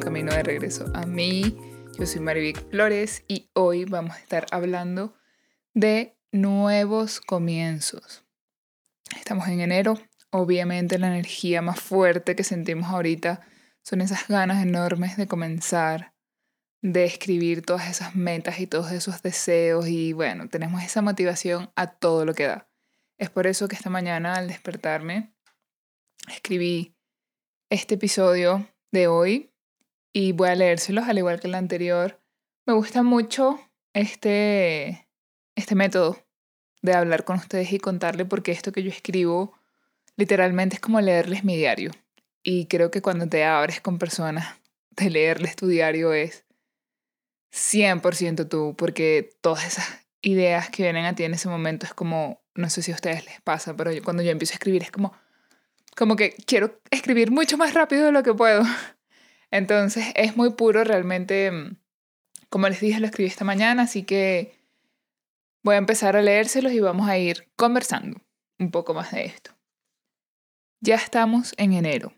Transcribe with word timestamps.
camino 0.00 0.32
de 0.32 0.42
regreso 0.42 0.90
a 0.94 1.06
mí. 1.06 1.56
Yo 1.98 2.06
soy 2.06 2.20
Marivic 2.20 2.70
Flores 2.70 3.24
y 3.28 3.50
hoy 3.52 3.84
vamos 3.84 4.16
a 4.16 4.18
estar 4.18 4.46
hablando 4.50 5.14
de 5.74 6.16
nuevos 6.32 7.20
comienzos. 7.20 8.24
Estamos 9.16 9.46
en 9.48 9.60
enero, 9.60 9.98
obviamente 10.30 10.98
la 10.98 11.08
energía 11.08 11.62
más 11.62 11.80
fuerte 11.80 12.34
que 12.34 12.44
sentimos 12.44 12.88
ahorita 12.88 13.40
son 13.82 14.00
esas 14.00 14.26
ganas 14.26 14.62
enormes 14.62 15.16
de 15.16 15.26
comenzar, 15.26 16.14
de 16.82 17.04
escribir 17.04 17.62
todas 17.62 17.88
esas 17.88 18.16
metas 18.16 18.58
y 18.58 18.66
todos 18.66 18.90
esos 18.92 19.22
deseos 19.22 19.86
y 19.86 20.12
bueno, 20.12 20.48
tenemos 20.48 20.82
esa 20.82 21.02
motivación 21.02 21.70
a 21.76 21.88
todo 21.88 22.24
lo 22.24 22.34
que 22.34 22.46
da. 22.46 22.68
Es 23.18 23.30
por 23.30 23.46
eso 23.46 23.68
que 23.68 23.76
esta 23.76 23.90
mañana 23.90 24.34
al 24.34 24.48
despertarme 24.48 25.34
escribí 26.28 26.96
este 27.70 27.94
episodio 27.94 28.68
de 28.90 29.06
hoy 29.06 29.50
y 30.12 30.32
voy 30.32 30.48
a 30.48 30.56
leérselos 30.56 31.08
al 31.08 31.18
igual 31.18 31.38
que 31.38 31.46
el 31.46 31.54
anterior. 31.54 32.20
Me 32.66 32.74
gusta 32.74 33.04
mucho 33.04 33.60
este, 33.94 35.08
este 35.54 35.76
método 35.76 36.18
de 36.82 36.94
hablar 36.94 37.24
con 37.24 37.36
ustedes 37.36 37.72
y 37.72 37.78
contarle 37.78 38.24
porque 38.24 38.50
esto 38.50 38.72
que 38.72 38.82
yo 38.82 38.90
escribo 38.90 39.54
literalmente 40.16 40.76
es 40.76 40.80
como 40.80 41.00
leerles 41.00 41.44
mi 41.44 41.56
diario. 41.56 41.92
Y 42.42 42.66
creo 42.66 42.90
que 42.90 43.02
cuando 43.02 43.28
te 43.28 43.44
abres 43.44 43.80
con 43.80 43.98
personas 43.98 44.56
de 44.90 45.08
leerles 45.08 45.54
tu 45.54 45.68
diario 45.68 46.12
es 46.12 46.44
100% 47.52 48.48
tú, 48.48 48.74
porque 48.76 49.30
todas 49.40 49.64
esas 49.64 49.86
ideas 50.22 50.70
que 50.70 50.82
vienen 50.82 51.04
a 51.04 51.14
ti 51.14 51.22
en 51.22 51.34
ese 51.34 51.48
momento 51.48 51.86
es 51.86 51.94
como, 51.94 52.42
no 52.54 52.68
sé 52.68 52.82
si 52.82 52.90
a 52.90 52.96
ustedes 52.96 53.24
les 53.26 53.40
pasa, 53.42 53.76
pero 53.76 53.90
cuando 54.02 54.22
yo 54.22 54.30
empiezo 54.30 54.54
a 54.54 54.56
escribir 54.56 54.82
es 54.82 54.90
como, 54.90 55.14
como 56.00 56.16
que 56.16 56.34
quiero 56.46 56.80
escribir 56.90 57.30
mucho 57.30 57.58
más 57.58 57.74
rápido 57.74 58.06
de 58.06 58.12
lo 58.12 58.22
que 58.22 58.32
puedo. 58.32 58.62
Entonces 59.50 60.06
es 60.14 60.34
muy 60.34 60.54
puro 60.54 60.82
realmente. 60.82 61.50
Mm, 61.50 61.76
como 62.48 62.70
les 62.70 62.80
dije, 62.80 63.00
lo 63.00 63.06
escribí 63.06 63.28
esta 63.28 63.44
mañana, 63.44 63.82
así 63.82 64.04
que 64.04 64.58
voy 65.62 65.74
a 65.74 65.78
empezar 65.78 66.16
a 66.16 66.22
leérselos 66.22 66.72
y 66.72 66.80
vamos 66.80 67.06
a 67.06 67.18
ir 67.18 67.52
conversando 67.54 68.18
un 68.58 68.70
poco 68.70 68.94
más 68.94 69.12
de 69.12 69.26
esto. 69.26 69.50
Ya 70.80 70.94
estamos 70.94 71.52
en 71.58 71.74
enero. 71.74 72.14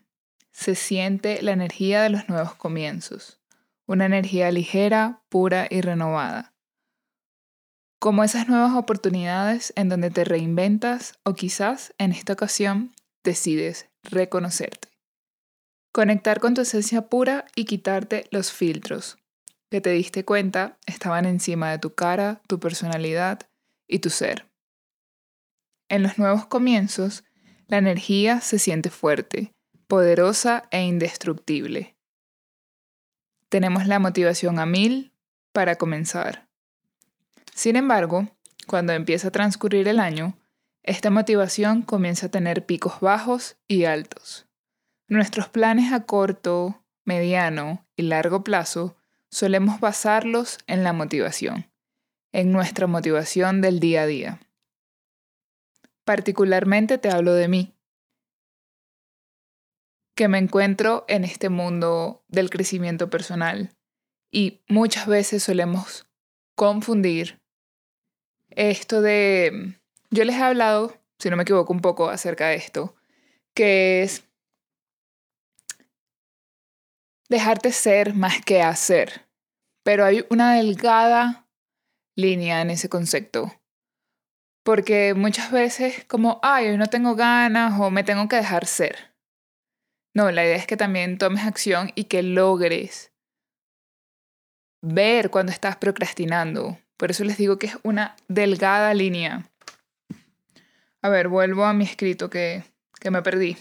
Se 0.53 0.75
siente 0.75 1.41
la 1.41 1.51
energía 1.51 2.01
de 2.03 2.09
los 2.09 2.29
nuevos 2.29 2.55
comienzos. 2.55 3.41
Una 3.85 4.05
energía 4.05 4.49
ligera, 4.49 5.23
pura 5.27 5.67
y 5.69 5.81
renovada. 5.81 6.53
Como 7.99 8.23
esas 8.23 8.47
nuevas 8.47 8.77
oportunidades 8.77 9.73
en 9.75 9.89
donde 9.89 10.09
te 10.09 10.23
reinventas 10.23 11.19
o 11.23 11.33
quizás 11.33 11.93
en 11.97 12.13
esta 12.13 12.31
ocasión 12.31 12.93
decides 13.23 13.89
reconocerte. 14.03 14.89
Conectar 15.91 16.39
con 16.39 16.53
tu 16.53 16.61
esencia 16.61 17.03
pura 17.03 17.45
y 17.55 17.65
quitarte 17.65 18.27
los 18.31 18.51
filtros 18.51 19.17
que 19.73 19.81
te 19.81 19.89
diste 19.89 20.23
cuenta 20.23 20.77
estaban 20.85 21.25
encima 21.25 21.71
de 21.71 21.79
tu 21.79 21.95
cara, 21.95 22.43
tu 22.47 22.59
personalidad 22.59 23.39
y 23.87 23.99
tu 23.99 24.11
ser. 24.11 24.45
En 25.89 26.03
los 26.03 26.19
nuevos 26.19 26.45
comienzos, 26.45 27.23
la 27.65 27.79
energía 27.79 28.39
se 28.39 28.59
siente 28.59 28.91
fuerte, 28.91 29.51
poderosa 29.87 30.67
e 30.69 30.83
indestructible. 30.83 31.95
Tenemos 33.49 33.87
la 33.87 33.97
motivación 33.97 34.59
a 34.59 34.67
mil 34.67 35.11
para 35.53 35.75
comenzar. 35.75 36.47
Sin 37.55 37.75
embargo, 37.75 38.29
cuando 38.67 38.93
empieza 38.93 39.29
a 39.29 39.31
transcurrir 39.31 39.87
el 39.87 39.99
año, 39.99 40.37
esta 40.83 41.09
motivación 41.09 41.81
comienza 41.81 42.27
a 42.27 42.31
tener 42.31 42.65
picos 42.65 42.99
bajos 42.99 43.57
y 43.67 43.85
altos. 43.85 44.47
Nuestros 45.07 45.47
planes 45.47 45.93
a 45.93 46.05
corto, 46.05 46.83
mediano 47.05 47.87
y 47.95 48.03
largo 48.03 48.43
plazo 48.43 48.97
solemos 49.29 49.79
basarlos 49.79 50.59
en 50.67 50.83
la 50.83 50.93
motivación, 50.93 51.71
en 52.33 52.51
nuestra 52.51 52.87
motivación 52.87 53.61
del 53.61 53.79
día 53.79 54.03
a 54.03 54.05
día. 54.05 54.39
Particularmente 56.03 56.97
te 56.97 57.09
hablo 57.09 57.33
de 57.33 57.47
mí, 57.47 57.73
que 60.15 60.27
me 60.27 60.37
encuentro 60.37 61.05
en 61.07 61.23
este 61.23 61.49
mundo 61.49 62.23
del 62.27 62.49
crecimiento 62.49 63.09
personal 63.09 63.73
y 64.31 64.61
muchas 64.67 65.07
veces 65.07 65.43
solemos 65.43 66.05
confundir 66.55 67.41
esto 68.49 69.01
de 69.01 69.79
yo 70.13 70.23
les 70.23 70.35
he 70.35 70.43
hablado, 70.43 70.95
si 71.19 71.29
no 71.29 71.35
me 71.35 71.43
equivoco 71.43 71.73
un 71.73 71.81
poco, 71.81 72.09
acerca 72.09 72.47
de 72.47 72.55
esto, 72.55 72.95
que 73.55 74.03
es 74.03 74.23
dejarte 77.29 77.71
ser 77.71 78.13
más 78.13 78.41
que 78.41 78.61
hacer. 78.61 79.27
Pero 79.83 80.05
hay 80.05 80.25
una 80.29 80.55
delgada 80.55 81.47
línea 82.15 82.61
en 82.61 82.69
ese 82.69 82.89
concepto. 82.89 83.51
Porque 84.63 85.13
muchas 85.13 85.51
veces 85.51 86.05
como, 86.05 86.39
ay, 86.41 86.67
hoy 86.69 86.77
no 86.77 86.87
tengo 86.87 87.15
ganas 87.15 87.79
o 87.79 87.89
me 87.89 88.03
tengo 88.03 88.29
que 88.29 88.37
dejar 88.37 88.65
ser. 88.65 89.13
No, 90.15 90.31
la 90.31 90.45
idea 90.45 90.55
es 90.55 90.67
que 90.67 90.77
también 90.77 91.17
tomes 91.17 91.43
acción 91.43 91.91
y 91.95 92.05
que 92.05 92.21
logres 92.21 93.11
ver 94.81 95.31
cuando 95.31 95.51
estás 95.51 95.75
procrastinando. 95.77 96.77
Por 96.97 97.11
eso 97.11 97.23
les 97.23 97.37
digo 97.37 97.57
que 97.57 97.67
es 97.67 97.77
una 97.83 98.15
delgada 98.27 98.93
línea. 98.93 99.51
A 101.03 101.09
ver, 101.09 101.27
vuelvo 101.27 101.65
a 101.65 101.73
mi 101.73 101.83
escrito 101.83 102.29
que, 102.29 102.63
que 102.97 103.11
me 103.11 103.21
perdí. 103.21 103.57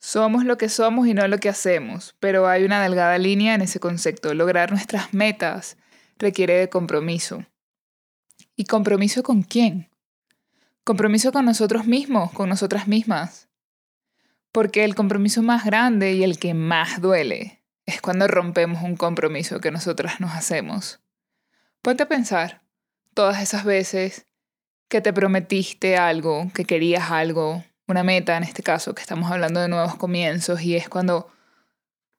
Somos 0.00 0.44
lo 0.44 0.58
que 0.58 0.68
somos 0.68 1.06
y 1.06 1.14
no 1.14 1.26
lo 1.28 1.38
que 1.38 1.48
hacemos, 1.48 2.16
pero 2.18 2.48
hay 2.48 2.64
una 2.64 2.82
delgada 2.82 3.16
línea 3.18 3.54
en 3.54 3.62
ese 3.62 3.78
concepto. 3.78 4.34
Lograr 4.34 4.72
nuestras 4.72 5.14
metas 5.14 5.76
requiere 6.18 6.54
de 6.54 6.68
compromiso. 6.68 7.46
¿Y 8.56 8.64
compromiso 8.64 9.22
con 9.22 9.42
quién? 9.42 9.88
Compromiso 10.82 11.30
con 11.30 11.44
nosotros 11.44 11.86
mismos, 11.86 12.32
con 12.32 12.48
nosotras 12.48 12.88
mismas. 12.88 13.48
Porque 14.50 14.82
el 14.82 14.96
compromiso 14.96 15.42
más 15.42 15.64
grande 15.64 16.14
y 16.14 16.24
el 16.24 16.40
que 16.40 16.54
más 16.54 17.00
duele 17.00 17.62
es 17.84 18.00
cuando 18.00 18.26
rompemos 18.26 18.82
un 18.82 18.96
compromiso 18.96 19.60
que 19.60 19.70
nosotras 19.70 20.18
nos 20.18 20.32
hacemos. 20.32 20.98
Ponte 21.82 22.02
a 22.02 22.08
pensar, 22.08 22.65
todas 23.16 23.42
esas 23.42 23.64
veces 23.64 24.26
que 24.88 25.00
te 25.00 25.12
prometiste 25.12 25.96
algo, 25.96 26.48
que 26.54 26.66
querías 26.66 27.10
algo, 27.10 27.64
una 27.88 28.04
meta 28.04 28.36
en 28.36 28.42
este 28.42 28.62
caso, 28.62 28.94
que 28.94 29.00
estamos 29.00 29.32
hablando 29.32 29.58
de 29.58 29.68
nuevos 29.68 29.96
comienzos, 29.96 30.60
y 30.60 30.76
es 30.76 30.88
cuando 30.88 31.28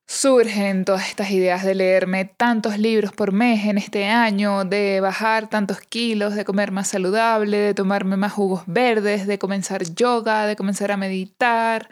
surgen 0.07 0.85
todas 0.85 1.07
estas 1.07 1.29
ideas 1.29 1.63
de 1.63 1.75
leerme 1.75 2.25
tantos 2.25 2.79
libros 2.79 3.11
por 3.11 3.31
mes 3.31 3.65
en 3.65 3.77
este 3.77 4.05
año, 4.05 4.65
de 4.65 4.99
bajar 4.99 5.49
tantos 5.49 5.81
kilos, 5.81 6.33
de 6.33 6.45
comer 6.45 6.71
más 6.71 6.87
saludable, 6.87 7.57
de 7.57 7.73
tomarme 7.75 8.17
más 8.17 8.33
jugos 8.33 8.63
verdes, 8.65 9.27
de 9.27 9.37
comenzar 9.37 9.83
yoga, 9.83 10.47
de 10.47 10.55
comenzar 10.55 10.91
a 10.91 10.97
meditar, 10.97 11.89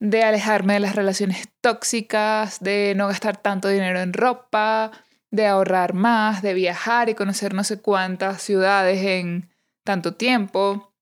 de 0.00 0.24
alejarme 0.24 0.74
de 0.74 0.80
las 0.80 0.96
relaciones 0.96 1.48
tóxicas, 1.60 2.58
de 2.60 2.94
no 2.96 3.06
gastar 3.06 3.36
tanto 3.36 3.68
dinero 3.68 4.00
en 4.00 4.12
ropa, 4.12 4.90
de 5.34 5.48
ahorrar 5.48 5.94
más, 5.94 6.42
de 6.42 6.54
viajar 6.54 7.08
y 7.08 7.14
conocer 7.14 7.54
no 7.54 7.64
sé 7.64 7.80
cuántas 7.80 8.40
ciudades 8.40 9.02
en 9.04 9.50
tanto 9.84 10.14
tiempo. 10.14 10.94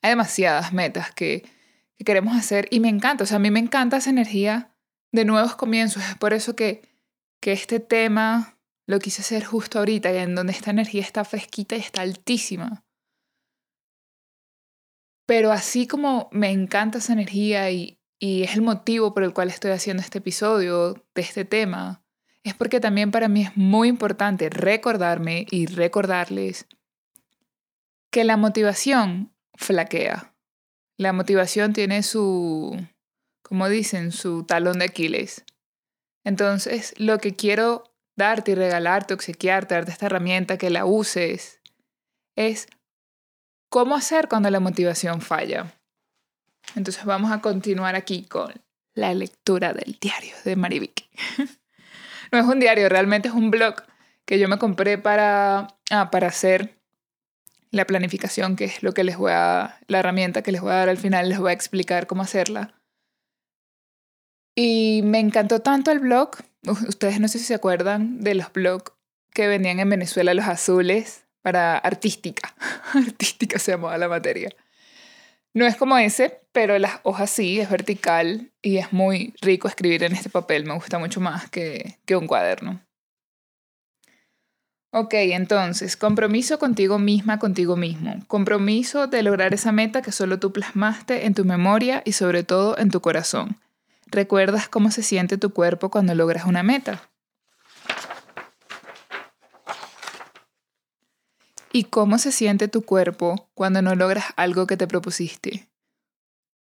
Hay 0.00 0.10
demasiadas 0.10 0.72
metas 0.72 1.12
que, 1.12 1.44
queremos 2.04 2.36
hacer 2.36 2.66
y 2.72 2.80
me 2.80 2.88
encanta, 2.88 3.22
o 3.22 3.26
sea, 3.28 3.36
a 3.36 3.38
mí 3.38 3.52
me 3.52 3.60
encanta 3.60 3.98
esa 3.98 4.10
energía 4.10 4.74
de 5.12 5.24
nuevos 5.24 5.54
comienzos. 5.54 6.02
Es 6.02 6.16
por 6.16 6.32
eso 6.32 6.56
que, 6.56 6.82
que 7.40 7.52
este 7.52 7.78
tema 7.78 8.58
lo 8.88 8.98
quise 8.98 9.22
hacer 9.22 9.44
justo 9.44 9.78
ahorita, 9.78 10.10
en 10.10 10.34
donde 10.34 10.52
esta 10.52 10.72
energía 10.72 11.02
está 11.02 11.24
fresquita 11.24 11.76
y 11.76 11.80
está 11.80 12.00
altísima. 12.00 12.84
Pero 15.26 15.52
así 15.52 15.86
como 15.86 16.28
me 16.32 16.50
encanta 16.50 16.98
esa 16.98 17.12
energía 17.12 17.70
y, 17.70 18.00
y 18.18 18.42
es 18.42 18.54
el 18.54 18.62
motivo 18.62 19.14
por 19.14 19.22
el 19.22 19.32
cual 19.32 19.48
estoy 19.48 19.70
haciendo 19.70 20.02
este 20.02 20.18
episodio 20.18 20.94
de 21.14 21.22
este 21.22 21.44
tema, 21.44 22.01
es 22.44 22.54
porque 22.54 22.80
también 22.80 23.10
para 23.10 23.28
mí 23.28 23.42
es 23.42 23.56
muy 23.56 23.88
importante 23.88 24.50
recordarme 24.50 25.46
y 25.50 25.66
recordarles 25.66 26.66
que 28.10 28.24
la 28.24 28.36
motivación 28.36 29.32
flaquea. 29.54 30.34
La 30.98 31.12
motivación 31.12 31.72
tiene 31.72 32.02
su, 32.02 32.76
como 33.42 33.68
dicen, 33.68 34.12
su 34.12 34.44
talón 34.44 34.78
de 34.80 34.86
Aquiles. 34.86 35.44
Entonces, 36.24 36.94
lo 36.98 37.18
que 37.18 37.34
quiero 37.34 37.84
darte 38.16 38.52
y 38.52 38.54
regalarte, 38.54 39.14
obsequiarte, 39.14 39.74
darte 39.74 39.92
esta 39.92 40.06
herramienta, 40.06 40.58
que 40.58 40.70
la 40.70 40.84
uses, 40.84 41.60
es 42.36 42.66
cómo 43.68 43.94
hacer 43.94 44.28
cuando 44.28 44.50
la 44.50 44.60
motivación 44.60 45.20
falla. 45.20 45.74
Entonces 46.74 47.04
vamos 47.04 47.32
a 47.32 47.40
continuar 47.40 47.94
aquí 47.94 48.24
con 48.24 48.52
la 48.94 49.14
lectura 49.14 49.72
del 49.72 49.98
diario 50.00 50.34
de 50.44 50.56
Marivicky. 50.56 51.08
no 52.38 52.38
es 52.38 52.46
un 52.46 52.58
diario, 52.58 52.88
realmente 52.88 53.28
es 53.28 53.34
un 53.34 53.50
blog 53.50 53.82
que 54.24 54.38
yo 54.38 54.48
me 54.48 54.58
compré 54.58 54.98
para, 54.98 55.68
ah, 55.90 56.10
para 56.10 56.28
hacer 56.28 56.78
la 57.70 57.86
planificación, 57.86 58.56
que 58.56 58.64
es 58.64 58.82
lo 58.82 58.92
que 58.92 59.04
les 59.04 59.16
voy 59.16 59.32
a, 59.32 59.78
la 59.86 59.98
herramienta 59.98 60.42
que 60.42 60.52
les 60.52 60.60
voy 60.60 60.72
a 60.72 60.76
dar 60.76 60.88
al 60.88 60.98
final, 60.98 61.28
les 61.28 61.38
voy 61.38 61.50
a 61.50 61.54
explicar 61.54 62.06
cómo 62.06 62.22
hacerla. 62.22 62.74
Y 64.54 65.00
me 65.04 65.18
encantó 65.18 65.60
tanto 65.60 65.90
el 65.90 65.98
blog. 65.98 66.36
Ustedes 66.66 67.18
no 67.20 67.28
sé 67.28 67.38
si 67.38 67.46
se 67.46 67.54
acuerdan 67.54 68.20
de 68.20 68.34
los 68.34 68.52
blogs 68.52 68.92
que 69.30 69.48
vendían 69.48 69.80
en 69.80 69.88
Venezuela, 69.88 70.34
los 70.34 70.44
azules, 70.44 71.24
para 71.40 71.78
artística. 71.78 72.54
artística 72.94 73.58
se 73.58 73.72
llamaba 73.72 73.96
la 73.96 74.08
materia. 74.08 74.50
No 75.54 75.66
es 75.66 75.76
como 75.76 75.98
ese, 75.98 76.40
pero 76.52 76.78
las 76.78 77.00
hojas 77.02 77.30
sí, 77.30 77.60
es 77.60 77.68
vertical 77.68 78.52
y 78.62 78.78
es 78.78 78.92
muy 78.92 79.34
rico 79.40 79.68
escribir 79.68 80.02
en 80.02 80.12
este 80.12 80.30
papel. 80.30 80.64
Me 80.64 80.74
gusta 80.74 80.98
mucho 80.98 81.20
más 81.20 81.50
que, 81.50 81.98
que 82.06 82.16
un 82.16 82.26
cuaderno. 82.26 82.80
Ok, 84.94 85.14
entonces, 85.14 85.96
compromiso 85.96 86.58
contigo 86.58 86.98
misma, 86.98 87.38
contigo 87.38 87.76
mismo. 87.76 88.14
Compromiso 88.28 89.06
de 89.06 89.22
lograr 89.22 89.54
esa 89.54 89.72
meta 89.72 90.02
que 90.02 90.12
solo 90.12 90.38
tú 90.38 90.52
plasmaste 90.52 91.24
en 91.26 91.34
tu 91.34 91.44
memoria 91.46 92.02
y 92.04 92.12
sobre 92.12 92.42
todo 92.42 92.76
en 92.78 92.90
tu 92.90 93.00
corazón. 93.00 93.56
¿Recuerdas 94.06 94.68
cómo 94.68 94.90
se 94.90 95.02
siente 95.02 95.38
tu 95.38 95.54
cuerpo 95.54 95.90
cuando 95.90 96.14
logras 96.14 96.44
una 96.44 96.62
meta? 96.62 97.11
¿Y 101.74 101.84
cómo 101.84 102.18
se 102.18 102.32
siente 102.32 102.68
tu 102.68 102.82
cuerpo 102.82 103.48
cuando 103.54 103.80
no 103.80 103.94
logras 103.94 104.26
algo 104.36 104.66
que 104.66 104.76
te 104.76 104.86
propusiste? 104.86 105.70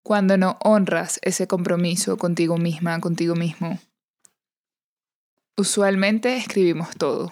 Cuando 0.03 0.35
no 0.35 0.57
honras 0.61 1.21
ese 1.23 1.47
compromiso 1.47 2.17
contigo 2.17 2.57
misma, 2.57 2.99
contigo 2.99 3.35
mismo. 3.35 3.79
Usualmente 5.55 6.35
escribimos 6.35 6.97
todo. 6.97 7.31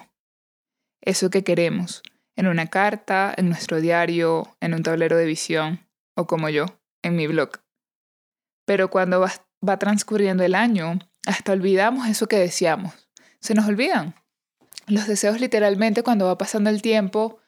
Eso 1.02 1.28
que 1.28 1.44
queremos, 1.44 2.02
en 2.36 2.46
una 2.46 2.68
carta, 2.68 3.34
en 3.36 3.50
nuestro 3.50 3.82
diario, 3.82 4.56
en 4.60 4.72
un 4.72 4.82
tablero 4.82 5.18
de 5.18 5.26
visión, 5.26 5.86
o 6.14 6.26
como 6.26 6.48
yo, 6.48 6.64
en 7.02 7.16
mi 7.16 7.26
blog. 7.26 7.50
Pero 8.64 8.88
cuando 8.88 9.20
va, 9.20 9.32
va 9.66 9.78
transcurriendo 9.78 10.42
el 10.42 10.54
año, 10.54 10.98
hasta 11.26 11.52
olvidamos 11.52 12.08
eso 12.08 12.28
que 12.28 12.38
deseamos. 12.38 12.94
Se 13.40 13.52
nos 13.54 13.66
olvidan. 13.66 14.14
Los 14.86 15.06
deseos 15.06 15.38
literalmente 15.38 16.02
cuando 16.02 16.24
va 16.24 16.38
pasando 16.38 16.70
el 16.70 16.80
tiempo 16.80 17.40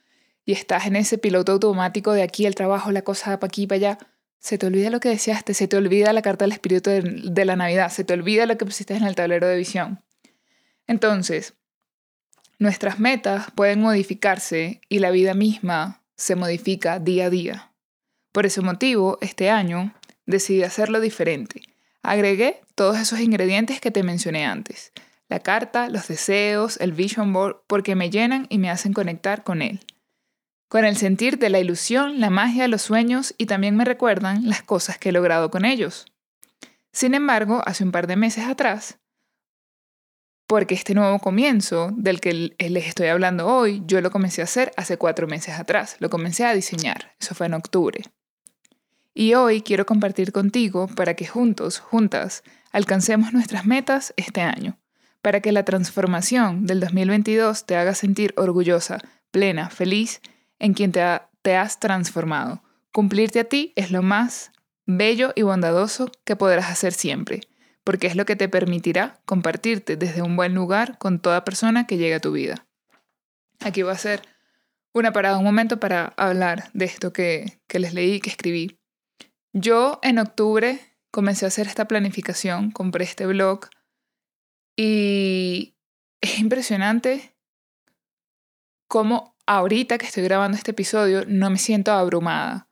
y 0.50 0.52
estás 0.52 0.86
en 0.86 0.96
ese 0.96 1.16
piloto 1.16 1.52
automático 1.52 2.10
de 2.10 2.24
aquí 2.24 2.44
el 2.44 2.56
trabajo, 2.56 2.90
la 2.90 3.02
cosa 3.02 3.38
para 3.38 3.46
aquí, 3.46 3.68
para 3.68 3.76
allá, 3.76 3.98
se 4.40 4.58
te 4.58 4.66
olvida 4.66 4.90
lo 4.90 4.98
que 4.98 5.08
deseaste, 5.08 5.54
se 5.54 5.68
te 5.68 5.76
olvida 5.76 6.12
la 6.12 6.22
carta 6.22 6.44
del 6.44 6.50
espíritu 6.50 6.90
de, 6.90 7.02
de 7.02 7.44
la 7.44 7.54
Navidad, 7.54 7.88
se 7.88 8.02
te 8.02 8.14
olvida 8.14 8.46
lo 8.46 8.58
que 8.58 8.64
pusiste 8.64 8.96
en 8.96 9.04
el 9.04 9.14
tablero 9.14 9.46
de 9.46 9.56
visión. 9.56 10.02
Entonces, 10.88 11.54
nuestras 12.58 12.98
metas 12.98 13.52
pueden 13.54 13.80
modificarse 13.80 14.80
y 14.88 14.98
la 14.98 15.12
vida 15.12 15.34
misma 15.34 16.02
se 16.16 16.34
modifica 16.34 16.98
día 16.98 17.26
a 17.26 17.30
día. 17.30 17.72
Por 18.32 18.44
ese 18.44 18.60
motivo, 18.60 19.18
este 19.20 19.50
año 19.50 19.94
decidí 20.26 20.64
hacerlo 20.64 21.00
diferente. 21.00 21.62
Agregué 22.02 22.60
todos 22.74 22.98
esos 22.98 23.20
ingredientes 23.20 23.80
que 23.80 23.92
te 23.92 24.02
mencioné 24.02 24.46
antes. 24.46 24.90
La 25.28 25.38
carta, 25.38 25.88
los 25.88 26.08
deseos, 26.08 26.76
el 26.80 26.90
vision 26.90 27.32
board, 27.32 27.58
porque 27.68 27.94
me 27.94 28.10
llenan 28.10 28.48
y 28.48 28.58
me 28.58 28.68
hacen 28.68 28.92
conectar 28.92 29.44
con 29.44 29.62
él 29.62 29.78
con 30.70 30.84
el 30.84 30.96
sentir 30.96 31.38
de 31.38 31.50
la 31.50 31.58
ilusión, 31.58 32.20
la 32.20 32.30
magia, 32.30 32.68
los 32.68 32.82
sueños 32.82 33.34
y 33.36 33.46
también 33.46 33.74
me 33.74 33.84
recuerdan 33.84 34.48
las 34.48 34.62
cosas 34.62 34.98
que 34.98 35.08
he 35.08 35.12
logrado 35.12 35.50
con 35.50 35.64
ellos. 35.64 36.06
Sin 36.92 37.14
embargo, 37.14 37.60
hace 37.66 37.82
un 37.82 37.90
par 37.90 38.06
de 38.06 38.14
meses 38.14 38.44
atrás, 38.44 38.96
porque 40.46 40.76
este 40.76 40.94
nuevo 40.94 41.18
comienzo 41.18 41.90
del 41.96 42.20
que 42.20 42.54
les 42.56 42.86
estoy 42.86 43.08
hablando 43.08 43.48
hoy, 43.48 43.82
yo 43.84 44.00
lo 44.00 44.12
comencé 44.12 44.42
a 44.42 44.44
hacer 44.44 44.70
hace 44.76 44.96
cuatro 44.96 45.26
meses 45.26 45.58
atrás, 45.58 45.96
lo 45.98 46.08
comencé 46.08 46.44
a 46.44 46.54
diseñar, 46.54 47.16
eso 47.18 47.34
fue 47.34 47.46
en 47.46 47.54
octubre. 47.54 48.04
Y 49.12 49.34
hoy 49.34 49.62
quiero 49.62 49.86
compartir 49.86 50.30
contigo 50.30 50.86
para 50.86 51.14
que 51.14 51.26
juntos, 51.26 51.80
juntas, 51.80 52.44
alcancemos 52.70 53.32
nuestras 53.32 53.66
metas 53.66 54.14
este 54.16 54.40
año, 54.40 54.78
para 55.20 55.40
que 55.40 55.50
la 55.50 55.64
transformación 55.64 56.64
del 56.64 56.78
2022 56.78 57.66
te 57.66 57.74
haga 57.74 57.96
sentir 57.96 58.34
orgullosa, 58.36 59.00
plena, 59.32 59.68
feliz 59.68 60.20
en 60.60 60.74
quien 60.74 60.92
te, 60.92 61.02
has 61.56 61.80
transformado. 61.80 62.62
Cumplirte 62.92 63.40
a 63.40 63.44
ti 63.44 63.72
es 63.74 63.90
lo 63.90 64.02
más 64.02 64.52
bello 64.86 65.32
y 65.34 65.42
bondadoso 65.42 66.12
que 66.24 66.36
podrás 66.36 66.70
hacer 66.70 66.92
siempre, 66.92 67.40
porque 67.82 68.06
es 68.06 68.14
lo 68.14 68.24
que 68.24 68.36
te 68.36 68.48
permitirá 68.48 69.20
compartirte 69.24 69.96
desde 69.96 70.22
un 70.22 70.36
buen 70.36 70.54
lugar 70.54 70.98
con 70.98 71.18
toda 71.18 71.44
persona 71.44 71.86
que 71.86 71.96
llegue 71.96 72.14
a 72.14 72.20
tu 72.20 72.32
vida. 72.32 72.66
Aquí 73.60 73.82
va 73.82 73.92
a 73.92 73.98
ser 73.98 74.22
una 74.92 75.12
parada, 75.12 75.38
un 75.38 75.44
momento 75.44 75.80
para 75.80 76.12
hablar 76.16 76.70
de 76.72 76.84
esto 76.84 77.12
que, 77.12 77.60
que 77.66 77.78
les 77.78 77.94
leí, 77.94 78.20
que 78.20 78.30
escribí. 78.30 78.78
Yo 79.52 79.98
en 80.02 80.18
octubre 80.18 80.80
comencé 81.10 81.44
a 81.44 81.48
hacer 81.48 81.66
esta 81.66 81.88
planificación, 81.88 82.70
compré 82.70 83.04
este 83.04 83.26
blog 83.26 83.68
y 84.76 85.74
es 86.20 86.38
impresionante 86.38 87.34
cómo 88.88 89.36
ahorita 89.46 89.98
que 89.98 90.06
estoy 90.06 90.22
grabando 90.24 90.56
este 90.56 90.70
episodio 90.70 91.24
no 91.26 91.50
me 91.50 91.58
siento 91.58 91.92
abrumada. 91.92 92.68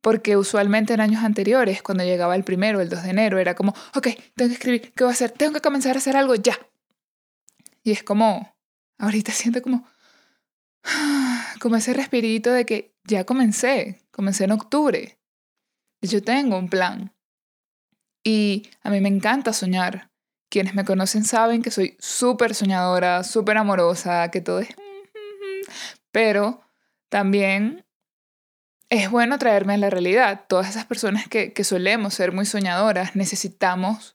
Porque 0.00 0.36
usualmente 0.36 0.92
en 0.92 1.00
años 1.00 1.24
anteriores, 1.24 1.82
cuando 1.82 2.04
llegaba 2.04 2.36
el 2.36 2.44
primero, 2.44 2.80
el 2.80 2.90
2 2.90 3.04
de 3.04 3.10
enero, 3.10 3.38
era 3.38 3.54
como, 3.54 3.74
ok, 3.94 4.08
tengo 4.34 4.48
que 4.48 4.54
escribir, 4.54 4.92
¿qué 4.92 5.04
voy 5.04 5.10
a 5.10 5.14
hacer? 5.14 5.30
Tengo 5.30 5.54
que 5.54 5.60
comenzar 5.60 5.96
a 5.96 5.98
hacer 5.98 6.16
algo 6.16 6.34
ya. 6.34 6.58
Y 7.82 7.92
es 7.92 8.02
como, 8.02 8.54
ahorita 8.98 9.32
siento 9.32 9.62
como, 9.62 9.88
como 11.60 11.76
ese 11.76 11.94
respirito 11.94 12.52
de 12.52 12.66
que 12.66 12.94
ya 13.04 13.24
comencé, 13.24 14.02
comencé 14.10 14.44
en 14.44 14.52
octubre. 14.52 15.18
Yo 16.02 16.22
tengo 16.22 16.58
un 16.58 16.68
plan. 16.68 17.14
Y 18.22 18.68
a 18.82 18.90
mí 18.90 19.00
me 19.00 19.08
encanta 19.08 19.52
soñar. 19.52 20.10
Quienes 20.50 20.74
me 20.74 20.84
conocen 20.84 21.24
saben 21.24 21.62
que 21.62 21.70
soy 21.70 21.96
súper 21.98 22.54
soñadora, 22.54 23.24
súper 23.24 23.56
amorosa, 23.56 24.30
que 24.30 24.40
todo 24.40 24.60
es 24.60 24.68
pero 26.14 26.60
también 27.08 27.84
es 28.88 29.10
bueno 29.10 29.36
traerme 29.36 29.74
a 29.74 29.78
la 29.78 29.90
realidad. 29.90 30.44
Todas 30.46 30.68
esas 30.70 30.84
personas 30.84 31.26
que, 31.26 31.52
que 31.52 31.64
solemos 31.64 32.14
ser 32.14 32.30
muy 32.30 32.46
soñadoras 32.46 33.16
necesitamos 33.16 34.14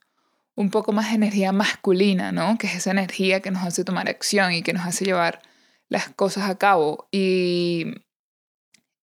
un 0.54 0.70
poco 0.70 0.92
más 0.92 1.10
de 1.10 1.16
energía 1.16 1.52
masculina, 1.52 2.32
¿no? 2.32 2.56
Que 2.56 2.68
es 2.68 2.76
esa 2.76 2.92
energía 2.92 3.40
que 3.40 3.50
nos 3.50 3.64
hace 3.64 3.84
tomar 3.84 4.08
acción 4.08 4.54
y 4.54 4.62
que 4.62 4.72
nos 4.72 4.86
hace 4.86 5.04
llevar 5.04 5.42
las 5.90 6.08
cosas 6.08 6.48
a 6.48 6.56
cabo. 6.56 7.06
Y 7.12 7.96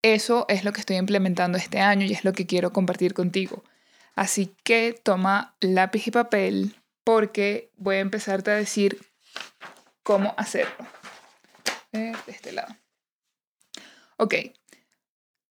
eso 0.01 0.47
es 0.49 0.63
lo 0.63 0.73
que 0.73 0.79
estoy 0.79 0.95
implementando 0.95 1.59
este 1.59 1.79
año 1.79 2.07
y 2.07 2.13
es 2.13 2.25
lo 2.25 2.33
que 2.33 2.47
quiero 2.47 2.73
compartir 2.73 3.13
contigo. 3.13 3.63
Así 4.15 4.55
que 4.63 4.99
toma 5.03 5.55
lápiz 5.59 6.07
y 6.07 6.11
papel 6.11 6.75
porque 7.03 7.69
voy 7.75 7.97
a 7.97 7.99
empezarte 7.99 8.49
a 8.49 8.55
decir 8.55 8.97
cómo 10.01 10.33
hacerlo. 10.35 10.87
De 11.91 12.15
este 12.27 12.51
lado. 12.53 12.75
Ok, 14.17 14.33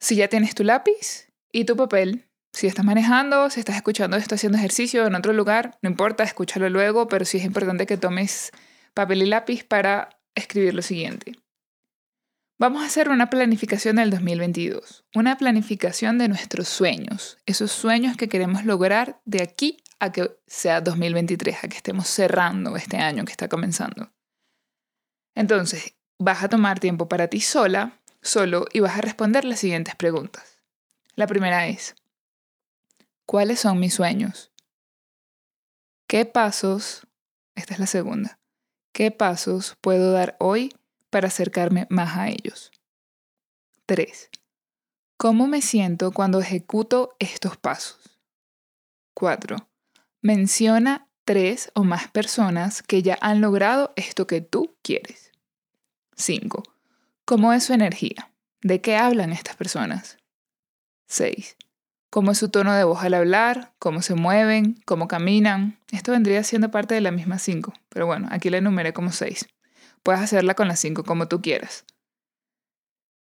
si 0.00 0.17
ya 0.17 0.29
tienes 0.29 0.55
tu 0.55 0.65
lápiz 0.65 1.33
y 1.53 1.65
tu 1.65 1.77
papel, 1.77 2.29
si 2.53 2.67
estás 2.67 2.85
manejando, 2.85 3.50
si 3.50 3.61
estás 3.61 3.77
escuchando 3.77 4.17
esto 4.17 4.35
haciendo 4.35 4.59
ejercicio 4.59 5.07
en 5.07 5.15
otro 5.15 5.33
lugar, 5.33 5.79
no 5.83 5.91
importa, 5.91 6.25
escúchalo 6.25 6.69
luego, 6.69 7.09
pero 7.09 7.25
sí 7.25 7.38
es 7.38 7.45
importante 7.45 7.87
que 7.87 7.97
tomes 7.97 8.50
papel 8.95 9.23
y 9.23 9.27
lápiz 9.27 9.65
para 9.65 10.21
escribir 10.35 10.75
lo 10.75 10.83
siguiente. 10.83 11.35
Vamos 12.61 12.83
a 12.83 12.87
hacer 12.87 13.11
una 13.11 13.31
planificación 13.31 13.97
del 13.97 14.11
2022, 14.11 15.05
una 15.15 15.38
planificación 15.38 16.19
de 16.19 16.27
nuestros 16.27 16.69
sueños, 16.69 17.38
esos 17.47 17.71
sueños 17.71 18.17
que 18.17 18.29
queremos 18.29 18.65
lograr 18.65 19.21
de 19.25 19.43
aquí 19.43 19.77
a 20.00 20.11
que 20.11 20.37
sea 20.49 20.81
2023, 20.81 21.62
a 21.62 21.69
que 21.69 21.77
estemos 21.77 22.09
cerrando 22.09 22.77
este 22.77 22.97
año 22.97 23.25
que 23.25 23.31
está 23.31 23.49
comenzando. 23.49 24.12
Entonces, 25.37 25.95
vas 26.19 26.43
a 26.43 26.49
tomar 26.49 26.81
tiempo 26.81 27.09
para 27.09 27.29
ti 27.29 27.41
sola 27.41 27.98
solo 28.23 28.67
y 28.73 28.81
vas 28.81 28.97
a 28.97 29.01
responder 29.01 29.45
las 29.45 29.61
siguientes 29.61 29.95
preguntas. 29.97 30.61
La 31.15 31.27
primera 31.27 31.67
es, 31.67 31.95
¿cuáles 33.27 33.61
son 33.61 33.81
mis 33.81 33.95
sueños? 33.95 34.53
¿Qué 36.07 36.25
pasos, 36.25 37.07
esta 37.55 37.75
es 37.75 37.81
la 37.81 37.87
segunda, 37.87 38.39
qué 38.93 39.11
pasos 39.11 39.77
puedo 39.81 40.13
dar 40.13 40.37
hoy 40.41 40.75
para 41.11 41.29
acercarme 41.29 41.87
más 41.91 42.17
a 42.17 42.29
ellos? 42.29 42.71
3. 43.87 44.31
¿Cómo 45.17 45.47
me 45.47 45.63
siento 45.63 46.13
cuando 46.13 46.41
ejecuto 46.41 47.17
estos 47.19 47.57
pasos? 47.57 48.21
4. 49.15 49.57
Menciona 50.21 51.09
tres 51.25 51.71
o 51.75 51.85
más 51.85 52.09
personas 52.09 52.83
que 52.83 53.03
ya 53.03 53.19
han 53.21 53.41
logrado 53.41 53.93
esto 53.97 54.27
que 54.27 54.41
tú 54.41 54.77
quieres. 54.83 55.33
5. 56.17 56.63
¿Cómo 57.28 57.52
es 57.52 57.64
su 57.64 57.75
energía? 57.75 58.32
¿De 58.62 58.80
qué 58.80 58.97
hablan 58.97 59.35
estas 59.35 59.54
personas? 59.54 60.16
6. 61.08 61.58
¿Cómo 62.08 62.30
es 62.30 62.38
su 62.38 62.49
tono 62.49 62.73
de 62.73 62.85
voz 62.85 63.02
al 63.02 63.12
hablar? 63.12 63.75
¿Cómo 63.78 64.00
se 64.00 64.14
mueven? 64.14 64.80
¿Cómo 64.87 65.08
caminan? 65.08 65.78
Esto 65.92 66.12
vendría 66.12 66.42
siendo 66.42 66.70
parte 66.70 66.94
de 66.94 67.02
la 67.02 67.11
misma 67.11 67.38
5, 67.38 67.75
pero 67.90 68.06
bueno, 68.06 68.28
aquí 68.30 68.49
la 68.49 68.56
enumeré 68.56 68.94
como 68.94 69.12
6. 69.12 69.47
Puedes 70.02 70.23
hacerla 70.23 70.54
con 70.54 70.68
las 70.68 70.80
5 70.80 71.04
como 71.04 71.28
tú 71.28 71.42
quieras. 71.42 71.85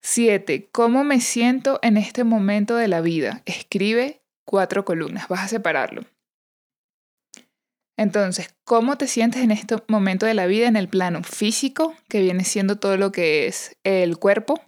7. 0.04 0.70
¿Cómo 0.72 1.04
me 1.04 1.20
siento 1.20 1.80
en 1.82 1.98
este 1.98 2.24
momento 2.24 2.76
de 2.76 2.88
la 2.88 3.02
vida? 3.02 3.42
Escribe 3.46 4.22
cuatro 4.46 4.86
columnas, 4.86 5.28
vas 5.30 5.46
a 5.46 5.48
separarlo. 5.48 6.06
Entonces, 7.98 8.54
¿cómo 8.64 8.98
te 8.98 9.08
sientes 9.08 9.42
en 9.42 9.52
este 9.52 9.78
momento 9.88 10.26
de 10.26 10.34
la 10.34 10.48
vida 10.48 10.68
en 10.68 10.76
el 10.76 10.90
plano 10.90 11.24
físico, 11.24 11.96
que 12.10 12.22
viene 12.22 12.44
siendo 12.44 12.78
todo 12.78 12.98
lo 12.98 13.12
que 13.12 13.48
es 13.48 13.78
el 13.84 14.18
cuerpo? 14.18 14.62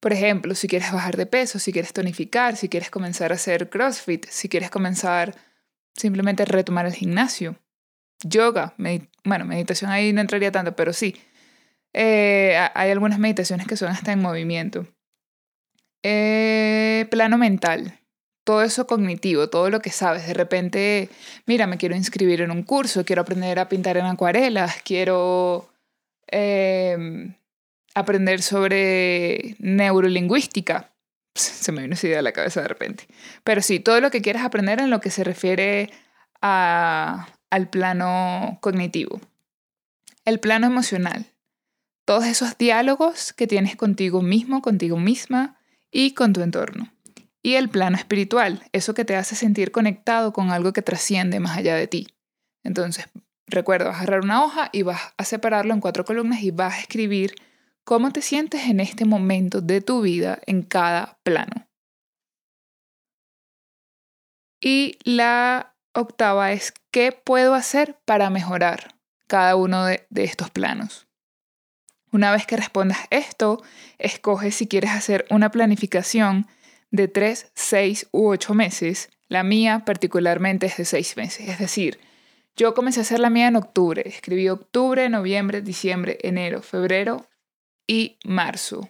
Por 0.00 0.12
ejemplo, 0.12 0.54
si 0.54 0.68
quieres 0.68 0.92
bajar 0.92 1.16
de 1.16 1.24
peso, 1.24 1.58
si 1.58 1.72
quieres 1.72 1.94
tonificar, 1.94 2.56
si 2.56 2.68
quieres 2.68 2.90
comenzar 2.90 3.32
a 3.32 3.36
hacer 3.36 3.70
CrossFit, 3.70 4.26
si 4.28 4.50
quieres 4.50 4.70
comenzar 4.70 5.34
simplemente 5.96 6.42
a 6.42 6.46
retomar 6.46 6.84
el 6.84 6.92
gimnasio, 6.92 7.56
yoga, 8.22 8.74
bueno, 9.24 9.46
meditación 9.46 9.90
ahí 9.90 10.12
no 10.12 10.20
entraría 10.20 10.52
tanto, 10.52 10.76
pero 10.76 10.92
sí, 10.92 11.16
eh, 11.94 12.58
hay 12.74 12.90
algunas 12.90 13.18
meditaciones 13.18 13.66
que 13.66 13.76
son 13.76 13.88
hasta 13.88 14.12
en 14.12 14.20
movimiento. 14.20 14.86
Eh, 16.02 17.06
plano 17.10 17.38
mental, 17.38 17.98
todo 18.44 18.62
eso 18.62 18.86
cognitivo, 18.86 19.48
todo 19.48 19.70
lo 19.70 19.80
que 19.80 19.90
sabes. 19.90 20.26
De 20.26 20.34
repente, 20.34 21.08
mira, 21.46 21.66
me 21.66 21.78
quiero 21.78 21.96
inscribir 21.96 22.42
en 22.42 22.50
un 22.50 22.62
curso, 22.62 23.04
quiero 23.04 23.22
aprender 23.22 23.58
a 23.58 23.68
pintar 23.68 23.96
en 23.96 24.04
acuarelas, 24.04 24.76
quiero 24.84 25.70
em, 26.26 27.34
aprender 27.94 28.42
sobre 28.42 29.56
neurolingüística. 29.58 30.92
Se 31.34 31.72
me 31.72 31.82
vino 31.82 31.94
esa 31.94 32.06
idea 32.06 32.18
a 32.20 32.22
la 32.22 32.32
cabeza 32.32 32.60
de 32.60 32.68
repente. 32.68 33.08
Pero 33.42 33.62
sí, 33.62 33.80
todo 33.80 34.00
lo 34.00 34.10
que 34.10 34.22
quieras 34.22 34.44
aprender 34.44 34.80
en 34.80 34.90
lo 34.90 35.00
que 35.00 35.10
se 35.10 35.24
refiere 35.24 35.90
al 36.40 37.68
plano 37.70 38.58
cognitivo. 38.60 39.20
El 40.26 40.38
plano 40.38 40.66
emocional. 40.66 41.26
Todos 42.04 42.26
esos 42.26 42.58
diálogos 42.58 43.32
que 43.32 43.46
tienes 43.46 43.76
contigo 43.76 44.20
mismo, 44.20 44.60
contigo 44.60 44.98
misma 44.98 45.58
y 45.90 46.12
con 46.12 46.34
tu 46.34 46.42
entorno. 46.42 46.92
Y 47.44 47.56
el 47.56 47.68
plano 47.68 47.98
espiritual, 47.98 48.62
eso 48.72 48.94
que 48.94 49.04
te 49.04 49.16
hace 49.16 49.36
sentir 49.36 49.70
conectado 49.70 50.32
con 50.32 50.50
algo 50.50 50.72
que 50.72 50.80
trasciende 50.80 51.40
más 51.40 51.58
allá 51.58 51.76
de 51.76 51.86
ti. 51.86 52.06
Entonces, 52.62 53.10
recuerda, 53.46 53.88
vas 53.88 53.96
a 53.96 54.00
agarrar 54.00 54.24
una 54.24 54.42
hoja 54.42 54.70
y 54.72 54.80
vas 54.80 55.12
a 55.18 55.24
separarlo 55.26 55.74
en 55.74 55.80
cuatro 55.80 56.06
columnas 56.06 56.42
y 56.42 56.52
vas 56.52 56.72
a 56.72 56.80
escribir 56.80 57.34
cómo 57.84 58.12
te 58.12 58.22
sientes 58.22 58.62
en 58.62 58.80
este 58.80 59.04
momento 59.04 59.60
de 59.60 59.82
tu 59.82 60.00
vida 60.00 60.38
en 60.46 60.62
cada 60.62 61.18
plano. 61.22 61.68
Y 64.58 64.96
la 65.04 65.76
octava 65.92 66.50
es, 66.52 66.72
¿qué 66.90 67.12
puedo 67.12 67.52
hacer 67.52 68.00
para 68.06 68.30
mejorar 68.30 68.94
cada 69.26 69.54
uno 69.56 69.84
de, 69.84 70.06
de 70.08 70.24
estos 70.24 70.48
planos? 70.48 71.08
Una 72.10 72.32
vez 72.32 72.46
que 72.46 72.56
respondas 72.56 73.00
esto, 73.10 73.62
escoge 73.98 74.50
si 74.50 74.66
quieres 74.66 74.92
hacer 74.92 75.26
una 75.28 75.50
planificación 75.50 76.46
de 76.94 77.08
3, 77.08 77.50
6 77.54 78.08
u 78.12 78.28
8 78.28 78.54
meses. 78.54 79.10
La 79.26 79.42
mía 79.42 79.82
particularmente 79.84 80.66
es 80.66 80.76
de 80.76 80.84
6 80.84 81.16
meses. 81.16 81.48
Es 81.48 81.58
decir, 81.58 81.98
yo 82.56 82.72
comencé 82.72 83.00
a 83.00 83.02
hacer 83.02 83.18
la 83.18 83.30
mía 83.30 83.48
en 83.48 83.56
octubre. 83.56 84.02
Escribí 84.06 84.48
octubre, 84.48 85.08
noviembre, 85.08 85.60
diciembre, 85.60 86.18
enero, 86.22 86.62
febrero 86.62 87.28
y 87.88 88.16
marzo. 88.24 88.88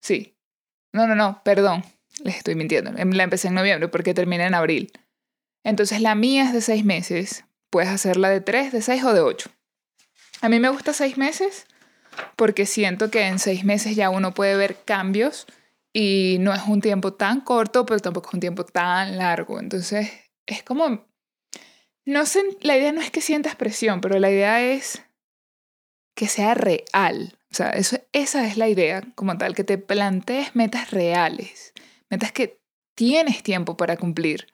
Sí. 0.00 0.36
No, 0.92 1.08
no, 1.08 1.16
no, 1.16 1.42
perdón. 1.42 1.82
Les 2.22 2.36
estoy 2.36 2.54
mintiendo. 2.54 2.96
Em, 2.96 3.10
la 3.10 3.24
empecé 3.24 3.48
en 3.48 3.54
noviembre 3.54 3.88
porque 3.88 4.14
terminé 4.14 4.46
en 4.46 4.54
abril. 4.54 4.92
Entonces 5.64 6.00
la 6.00 6.14
mía 6.14 6.44
es 6.44 6.52
de 6.52 6.60
6 6.60 6.84
meses. 6.84 7.44
Puedes 7.70 7.90
hacerla 7.90 8.30
de 8.30 8.40
3, 8.40 8.70
de 8.70 8.80
6 8.80 9.02
o 9.02 9.12
de 9.12 9.20
8. 9.20 9.50
A 10.40 10.48
mí 10.48 10.60
me 10.60 10.68
gusta 10.68 10.92
6 10.92 11.18
meses 11.18 11.66
porque 12.36 12.66
siento 12.66 13.10
que 13.10 13.26
en 13.26 13.38
seis 13.38 13.64
meses 13.64 13.96
ya 13.96 14.10
uno 14.10 14.34
puede 14.34 14.56
ver 14.56 14.76
cambios 14.84 15.46
y 15.92 16.36
no 16.40 16.52
es 16.54 16.62
un 16.66 16.80
tiempo 16.80 17.14
tan 17.14 17.40
corto, 17.40 17.86
pero 17.86 18.00
tampoco 18.00 18.28
es 18.28 18.34
un 18.34 18.40
tiempo 18.40 18.64
tan 18.64 19.18
largo. 19.18 19.58
Entonces, 19.58 20.10
es 20.46 20.62
como, 20.62 21.06
no 22.04 22.26
sé, 22.26 22.42
la 22.60 22.76
idea 22.76 22.92
no 22.92 23.00
es 23.00 23.10
que 23.10 23.20
sientas 23.20 23.56
presión, 23.56 24.00
pero 24.00 24.18
la 24.18 24.30
idea 24.30 24.62
es 24.62 25.02
que 26.14 26.26
sea 26.26 26.54
real. 26.54 27.38
O 27.50 27.54
sea, 27.54 27.70
eso, 27.70 27.98
esa 28.12 28.46
es 28.46 28.56
la 28.56 28.68
idea 28.68 29.02
como 29.14 29.38
tal, 29.38 29.54
que 29.54 29.64
te 29.64 29.78
plantees 29.78 30.54
metas 30.54 30.90
reales, 30.90 31.72
metas 32.10 32.32
que 32.32 32.60
tienes 32.94 33.42
tiempo 33.42 33.76
para 33.76 33.96
cumplir. 33.96 34.48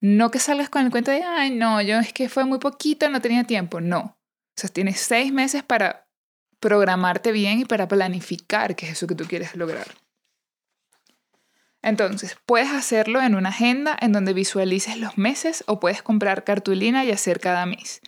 No 0.00 0.30
que 0.30 0.38
salgas 0.38 0.68
con 0.68 0.84
el 0.84 0.90
cuento 0.90 1.10
de, 1.10 1.22
ay, 1.22 1.50
no, 1.50 1.82
yo 1.82 1.98
es 1.98 2.12
que 2.12 2.28
fue 2.28 2.44
muy 2.44 2.58
poquito, 2.58 3.08
no 3.08 3.20
tenía 3.20 3.44
tiempo. 3.44 3.80
No. 3.80 4.00
O 4.00 4.60
sea, 4.60 4.70
tienes 4.70 5.00
seis 5.00 5.32
meses 5.32 5.62
para 5.62 6.07
programarte 6.60 7.32
bien 7.32 7.60
y 7.60 7.64
para 7.64 7.88
planificar 7.88 8.76
qué 8.76 8.86
es 8.86 8.92
eso 8.92 9.06
que 9.06 9.14
tú 9.14 9.24
quieres 9.24 9.54
lograr. 9.54 9.86
Entonces, 11.82 12.36
puedes 12.44 12.70
hacerlo 12.70 13.22
en 13.22 13.34
una 13.34 13.50
agenda 13.50 13.96
en 14.00 14.12
donde 14.12 14.32
visualices 14.32 14.98
los 14.98 15.16
meses 15.16 15.62
o 15.66 15.78
puedes 15.78 16.02
comprar 16.02 16.44
cartulina 16.44 17.04
y 17.04 17.12
hacer 17.12 17.38
cada 17.40 17.66
mes. 17.66 18.00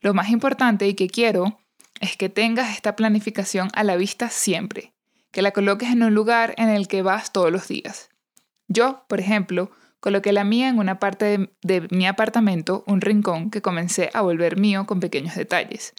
Lo 0.00 0.12
más 0.12 0.30
importante 0.30 0.88
y 0.88 0.94
que 0.94 1.08
quiero 1.08 1.60
es 2.00 2.16
que 2.16 2.28
tengas 2.28 2.74
esta 2.74 2.96
planificación 2.96 3.68
a 3.74 3.84
la 3.84 3.96
vista 3.96 4.28
siempre, 4.28 4.92
que 5.30 5.42
la 5.42 5.52
coloques 5.52 5.90
en 5.90 6.02
un 6.02 6.14
lugar 6.14 6.54
en 6.58 6.68
el 6.68 6.88
que 6.88 7.02
vas 7.02 7.32
todos 7.32 7.52
los 7.52 7.68
días. 7.68 8.10
Yo, 8.66 9.04
por 9.08 9.20
ejemplo, 9.20 9.70
coloqué 10.00 10.32
la 10.32 10.42
mía 10.42 10.68
en 10.68 10.78
una 10.78 10.98
parte 10.98 11.24
de, 11.24 11.52
de 11.62 11.86
mi 11.90 12.06
apartamento, 12.06 12.82
un 12.88 13.00
rincón 13.00 13.50
que 13.50 13.62
comencé 13.62 14.10
a 14.14 14.22
volver 14.22 14.58
mío 14.58 14.84
con 14.84 14.98
pequeños 14.98 15.36
detalles. 15.36 15.94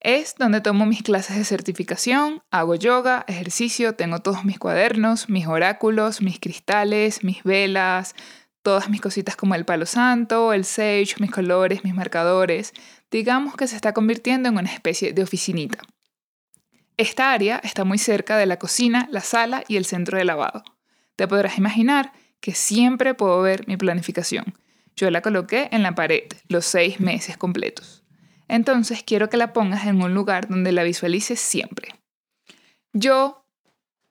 Es 0.00 0.34
donde 0.38 0.62
tomo 0.62 0.86
mis 0.86 1.02
clases 1.02 1.36
de 1.36 1.44
certificación, 1.44 2.42
hago 2.50 2.74
yoga, 2.74 3.26
ejercicio, 3.28 3.94
tengo 3.94 4.20
todos 4.20 4.46
mis 4.46 4.58
cuadernos, 4.58 5.28
mis 5.28 5.46
oráculos, 5.46 6.22
mis 6.22 6.40
cristales, 6.40 7.22
mis 7.22 7.42
velas, 7.44 8.14
todas 8.62 8.88
mis 8.88 9.02
cositas 9.02 9.36
como 9.36 9.54
el 9.54 9.66
palo 9.66 9.84
santo, 9.84 10.54
el 10.54 10.64
sage, 10.64 11.16
mis 11.18 11.30
colores, 11.30 11.84
mis 11.84 11.94
marcadores. 11.94 12.72
Digamos 13.10 13.56
que 13.56 13.66
se 13.66 13.76
está 13.76 13.92
convirtiendo 13.92 14.48
en 14.48 14.56
una 14.56 14.72
especie 14.72 15.12
de 15.12 15.22
oficinita. 15.22 15.78
Esta 16.96 17.32
área 17.32 17.60
está 17.62 17.84
muy 17.84 17.98
cerca 17.98 18.38
de 18.38 18.46
la 18.46 18.58
cocina, 18.58 19.06
la 19.10 19.20
sala 19.20 19.64
y 19.68 19.76
el 19.76 19.84
centro 19.84 20.16
de 20.16 20.24
lavado. 20.24 20.64
Te 21.16 21.28
podrás 21.28 21.58
imaginar 21.58 22.12
que 22.40 22.54
siempre 22.54 23.12
puedo 23.12 23.42
ver 23.42 23.68
mi 23.68 23.76
planificación. 23.76 24.54
Yo 24.96 25.10
la 25.10 25.20
coloqué 25.20 25.68
en 25.72 25.82
la 25.82 25.94
pared 25.94 26.24
los 26.48 26.64
seis 26.64 27.00
meses 27.00 27.36
completos. 27.36 27.99
Entonces 28.50 29.04
quiero 29.04 29.30
que 29.30 29.36
la 29.36 29.52
pongas 29.52 29.86
en 29.86 30.02
un 30.02 30.12
lugar 30.12 30.48
donde 30.48 30.72
la 30.72 30.82
visualices 30.82 31.38
siempre. 31.38 31.94
Yo 32.92 33.46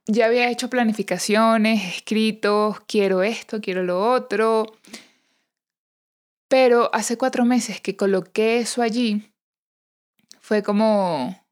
ya 0.08 0.28
había 0.28 0.50
hecho 0.50 0.70
planificaciones, 0.70 1.98
escritos, 1.98 2.80
quiero 2.88 3.22
esto, 3.22 3.60
quiero 3.60 3.84
lo 3.84 4.00
otro, 4.00 4.66
pero 6.48 6.90
hace 6.96 7.18
cuatro 7.18 7.44
meses 7.44 7.82
que 7.82 7.98
coloqué 7.98 8.60
eso 8.60 8.82
allí, 8.82 9.30
fue 10.40 10.64
como... 10.64 11.46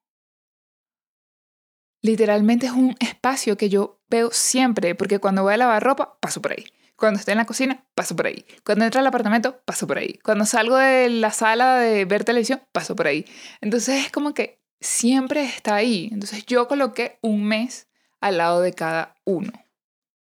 Literalmente 2.02 2.68
es 2.68 2.72
un 2.72 2.96
espacio 3.02 3.58
que 3.58 3.68
yo 3.68 4.00
veo 4.10 4.32
siempre, 4.32 4.96
porque 4.96 5.20
cuando 5.20 5.44
voy 5.44 5.56
a 5.56 5.58
lavar 5.58 5.84
ropa, 5.84 6.18
paso 6.22 6.42
por 6.42 6.54
ahí. 6.54 6.66
Cuando 6.98 7.20
estoy 7.20 7.34
en 7.34 7.38
la 7.38 7.46
cocina, 7.46 7.86
paso 7.94 8.16
por 8.16 8.26
ahí. 8.26 8.44
Cuando 8.66 8.84
entro 8.84 9.00
al 9.00 9.06
apartamento, 9.06 9.62
paso 9.66 9.86
por 9.86 10.00
ahí. 10.00 10.20
Cuando 10.24 10.46
salgo 10.46 10.78
de 10.78 11.10
la 11.10 11.32
sala 11.32 11.78
de 11.78 12.06
ver 12.06 12.24
televisión, 12.24 12.60
paso 12.72 12.96
por 12.96 13.06
ahí. 13.06 13.24
Entonces 13.62 14.06
es 14.06 14.12
como 14.12 14.34
que 14.34 14.60
siempre 14.80 15.44
está 15.44 15.76
ahí. 15.76 16.10
Entonces 16.12 16.44
yo 16.48 16.68
coloqué 16.68 17.20
un 17.22 17.46
mes 17.46 17.88
al 18.20 18.38
lado 18.38 18.62
de 18.62 18.74
cada 18.74 19.16
uno. 19.26 19.52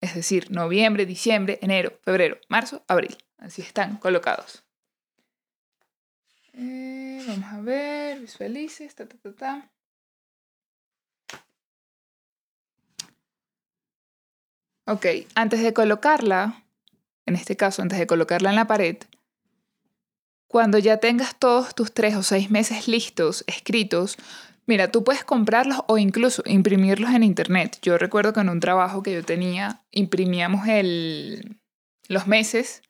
Es 0.03 0.15
decir, 0.15 0.51
noviembre, 0.51 1.07
diciembre, 1.07 1.59
enero, 1.63 1.99
febrero, 2.03 2.39
marzo, 2.51 2.85
abril. 2.87 3.17
Así 3.39 3.63
están 3.63 3.97
colocados. 3.97 4.63
Eh, 6.53 7.25
vamos 7.27 7.51
a 7.51 7.61
ver, 7.63 8.21
visualices, 8.21 8.95
ta, 8.95 9.09
ta, 9.09 9.17
ta, 9.17 9.33
ta. 9.35 9.71
Ok, 14.91 15.05
antes 15.35 15.63
de 15.63 15.75
colocarla, 15.75 16.65
en 17.27 17.35
este 17.35 17.57
caso, 17.57 17.83
antes 17.83 17.99
de 17.99 18.07
colocarla 18.07 18.49
en 18.49 18.57
la 18.57 18.67
pared, 18.67 18.97
cuando 20.47 20.79
ya 20.79 20.97
tengas 20.97 21.39
todos 21.39 21.75
tus 21.75 21.93
tres 21.93 22.17
o 22.17 22.23
seis 22.23 22.51
meses 22.51 22.89
listos, 22.89 23.45
escritos, 23.47 24.17
mira, 24.65 24.91
tú 24.91 25.05
puedes 25.05 25.25
comprarlos 25.25 25.83
o 25.89 25.99
incluso 25.99 26.43
imprimirlos 26.47 27.11
en 27.11 27.23
internet. 27.23 27.77
Yo 27.83 27.99
recuerdo 27.99 28.33
que 28.33 28.41
en 28.41 28.49
un 28.49 28.61
trabajo 28.61 29.03
que 29.03 29.13
yo 29.13 29.23
tenía, 29.23 29.83
imprimíamos 29.91 30.67
el, 30.69 31.61
los 32.09 32.27
meses 32.27 32.81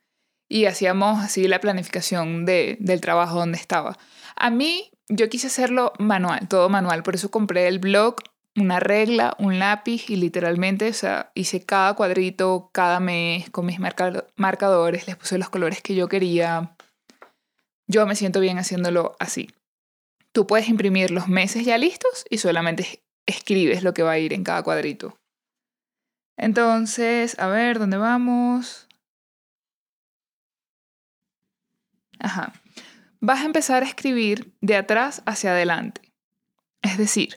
y 0.48 0.66
hacíamos 0.66 1.24
así 1.24 1.48
la 1.48 1.60
planificación 1.60 2.46
de, 2.46 2.76
del 2.78 3.00
trabajo 3.00 3.40
donde 3.40 3.58
estaba. 3.58 3.98
A 4.36 4.50
mí, 4.50 4.92
yo 5.08 5.28
quise 5.28 5.48
hacerlo 5.48 5.92
manual, 5.98 6.46
todo 6.46 6.68
manual, 6.68 7.02
por 7.02 7.16
eso 7.16 7.32
compré 7.32 7.66
el 7.66 7.80
blog 7.80 8.18
una 8.60 8.80
regla, 8.80 9.34
un 9.38 9.58
lápiz 9.58 10.10
y 10.10 10.16
literalmente, 10.16 10.88
o 10.88 10.92
sea, 10.92 11.30
hice 11.34 11.64
cada 11.64 11.94
cuadrito 11.94 12.70
cada 12.72 13.00
mes 13.00 13.50
con 13.50 13.66
mis 13.66 13.78
marcadores, 13.78 15.06
les 15.06 15.16
puse 15.16 15.38
los 15.38 15.50
colores 15.50 15.82
que 15.82 15.94
yo 15.94 16.08
quería. 16.08 16.74
Yo 17.86 18.06
me 18.06 18.16
siento 18.16 18.40
bien 18.40 18.58
haciéndolo 18.58 19.16
así. 19.18 19.50
Tú 20.32 20.46
puedes 20.46 20.68
imprimir 20.68 21.10
los 21.10 21.28
meses 21.28 21.64
ya 21.64 21.78
listos 21.78 22.24
y 22.28 22.38
solamente 22.38 23.02
escribes 23.26 23.82
lo 23.82 23.94
que 23.94 24.02
va 24.02 24.12
a 24.12 24.18
ir 24.18 24.32
en 24.32 24.44
cada 24.44 24.62
cuadrito. 24.62 25.18
Entonces, 26.36 27.38
a 27.38 27.48
ver, 27.48 27.78
¿dónde 27.78 27.96
vamos? 27.96 28.86
Ajá. 32.20 32.52
Vas 33.20 33.40
a 33.40 33.46
empezar 33.46 33.82
a 33.82 33.86
escribir 33.86 34.54
de 34.60 34.76
atrás 34.76 35.22
hacia 35.26 35.50
adelante. 35.50 36.12
Es 36.82 36.96
decir, 36.98 37.34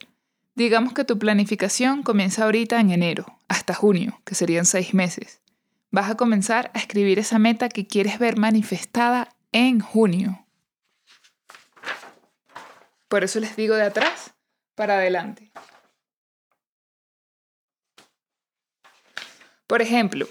digamos 0.56 0.94
que 0.94 1.06
tu 1.06 1.18
planificación 1.18 2.04
comienza 2.04 2.44
ahorita 2.44 2.80
en 2.80 2.92
enero, 2.92 3.40
hasta 3.48 3.74
junio, 3.74 4.22
que 4.26 4.36
serían 4.36 4.66
seis 4.66 4.94
meses. 4.94 5.42
Vas 5.90 6.10
a 6.10 6.16
comenzar 6.16 6.72
a 6.74 6.80
escribir 6.80 7.20
esa 7.20 7.40
meta 7.40 7.70
que 7.70 7.88
quieres 7.88 8.20
ver 8.20 8.38
manifestada 8.38 9.36
en 9.52 9.80
junio. 9.80 10.46
Por 13.08 13.24
eso 13.24 13.40
les 13.40 13.56
digo 13.56 13.76
de 13.76 13.84
atrás 13.84 14.34
para 14.76 14.96
adelante. 14.96 15.52
Por 19.68 19.82
ejemplo, 19.82 20.28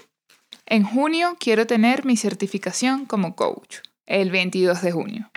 en 0.65 0.83
junio 0.83 1.37
quiero 1.39 1.67
tener 1.67 2.05
mi 2.05 2.17
certificación 2.17 3.05
como 3.05 3.35
coach, 3.35 3.79
el 4.05 4.31
22 4.31 4.81
de 4.81 4.91
junio. 4.91 5.31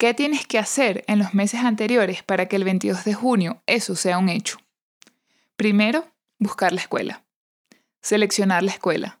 ¿Qué 0.00 0.14
tienes 0.14 0.46
que 0.46 0.58
hacer 0.58 1.04
en 1.08 1.18
los 1.18 1.34
meses 1.34 1.60
anteriores 1.60 2.22
para 2.22 2.46
que 2.46 2.56
el 2.56 2.64
22 2.64 3.04
de 3.04 3.12
junio 3.12 3.62
eso 3.66 3.94
sea 3.94 4.16
un 4.16 4.30
hecho? 4.30 4.56
Primero, 5.56 6.10
buscar 6.38 6.72
la 6.72 6.80
escuela. 6.80 7.22
Seleccionar 8.00 8.62
la 8.62 8.70
escuela. 8.70 9.20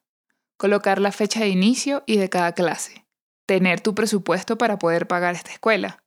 Colocar 0.56 0.98
la 0.98 1.12
fecha 1.12 1.40
de 1.40 1.48
inicio 1.48 2.02
y 2.06 2.16
de 2.16 2.30
cada 2.30 2.54
clase. 2.54 3.04
Tener 3.44 3.82
tu 3.82 3.94
presupuesto 3.94 4.56
para 4.56 4.78
poder 4.78 5.06
pagar 5.06 5.34
esta 5.34 5.52
escuela 5.52 6.02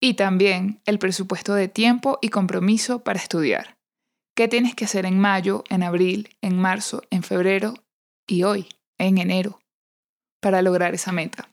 y 0.00 0.14
también 0.14 0.82
el 0.84 0.98
presupuesto 0.98 1.54
de 1.54 1.68
tiempo 1.68 2.18
y 2.20 2.30
compromiso 2.30 3.04
para 3.04 3.20
estudiar. 3.20 3.78
¿Qué 4.34 4.48
tienes 4.48 4.74
que 4.74 4.86
hacer 4.86 5.06
en 5.06 5.20
mayo, 5.20 5.62
en 5.68 5.84
abril, 5.84 6.36
en 6.40 6.58
marzo, 6.58 7.02
en 7.10 7.22
febrero 7.22 7.74
y 8.26 8.42
hoy, 8.42 8.66
en 8.98 9.18
enero, 9.18 9.60
para 10.40 10.60
lograr 10.60 10.92
esa 10.92 11.12
meta? 11.12 11.48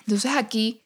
Entonces 0.00 0.32
aquí, 0.36 0.81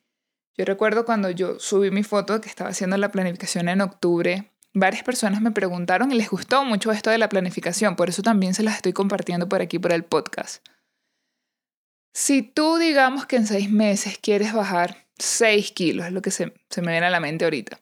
yo 0.56 0.64
recuerdo 0.64 1.04
cuando 1.04 1.30
yo 1.30 1.58
subí 1.58 1.90
mi 1.90 2.02
foto 2.02 2.40
que 2.40 2.48
estaba 2.48 2.70
haciendo 2.70 2.96
la 2.96 3.10
planificación 3.10 3.68
en 3.68 3.80
octubre, 3.80 4.50
varias 4.72 5.02
personas 5.02 5.40
me 5.40 5.50
preguntaron 5.50 6.12
y 6.12 6.14
les 6.14 6.30
gustó 6.30 6.64
mucho 6.64 6.92
esto 6.92 7.10
de 7.10 7.18
la 7.18 7.28
planificación, 7.28 7.96
por 7.96 8.08
eso 8.08 8.22
también 8.22 8.54
se 8.54 8.62
las 8.62 8.76
estoy 8.76 8.92
compartiendo 8.92 9.48
por 9.48 9.60
aquí 9.60 9.78
por 9.78 9.92
el 9.92 10.04
podcast. 10.04 10.66
Si 12.14 12.42
tú 12.42 12.78
digamos 12.78 13.26
que 13.26 13.36
en 13.36 13.46
seis 13.46 13.70
meses 13.70 14.18
quieres 14.18 14.54
bajar 14.54 15.06
6 15.18 15.72
kilos, 15.72 16.06
es 16.06 16.12
lo 16.12 16.22
que 16.22 16.30
se, 16.30 16.46
me 16.46 16.90
viene 16.90 17.06
a 17.06 17.10
la 17.10 17.20
mente 17.20 17.44
ahorita. 17.44 17.80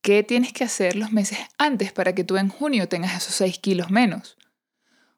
¿Qué 0.00 0.22
tienes 0.22 0.52
que 0.52 0.64
hacer 0.64 0.96
los 0.96 1.12
meses 1.12 1.38
antes 1.58 1.92
para 1.92 2.14
que 2.14 2.24
tú 2.24 2.36
en 2.36 2.48
junio 2.48 2.88
tengas 2.88 3.16
esos 3.16 3.34
6 3.36 3.58
kilos 3.58 3.90
menos? 3.90 4.36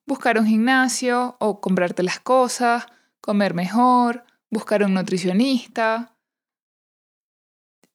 Buscar 0.06 0.38
un 0.38 0.46
gimnasio 0.46 1.36
o 1.40 1.60
comprarte 1.60 2.02
las 2.02 2.20
cosas, 2.20 2.86
comer 3.20 3.54
mejor, 3.54 4.24
buscar 4.50 4.82
un 4.84 4.94
nutricionista. 4.94 6.13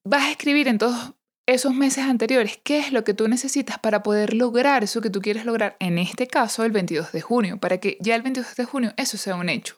Vas 0.03 0.23
a 0.23 0.31
escribir 0.31 0.67
en 0.67 0.77
todos 0.77 1.13
esos 1.45 1.73
meses 1.73 2.05
anteriores 2.05 2.59
qué 2.63 2.79
es 2.79 2.91
lo 2.91 3.03
que 3.03 3.13
tú 3.13 3.27
necesitas 3.27 3.79
para 3.79 4.03
poder 4.03 4.33
lograr 4.33 4.83
eso 4.83 5.01
que 5.01 5.09
tú 5.09 5.21
quieres 5.21 5.45
lograr, 5.45 5.75
en 5.79 5.97
este 5.97 6.27
caso 6.27 6.63
el 6.63 6.71
22 6.71 7.11
de 7.11 7.21
junio, 7.21 7.59
para 7.59 7.79
que 7.79 7.97
ya 7.99 8.15
el 8.15 8.21
22 8.21 8.55
de 8.55 8.65
junio 8.65 8.93
eso 8.97 9.17
sea 9.17 9.35
un 9.35 9.49
hecho. 9.49 9.75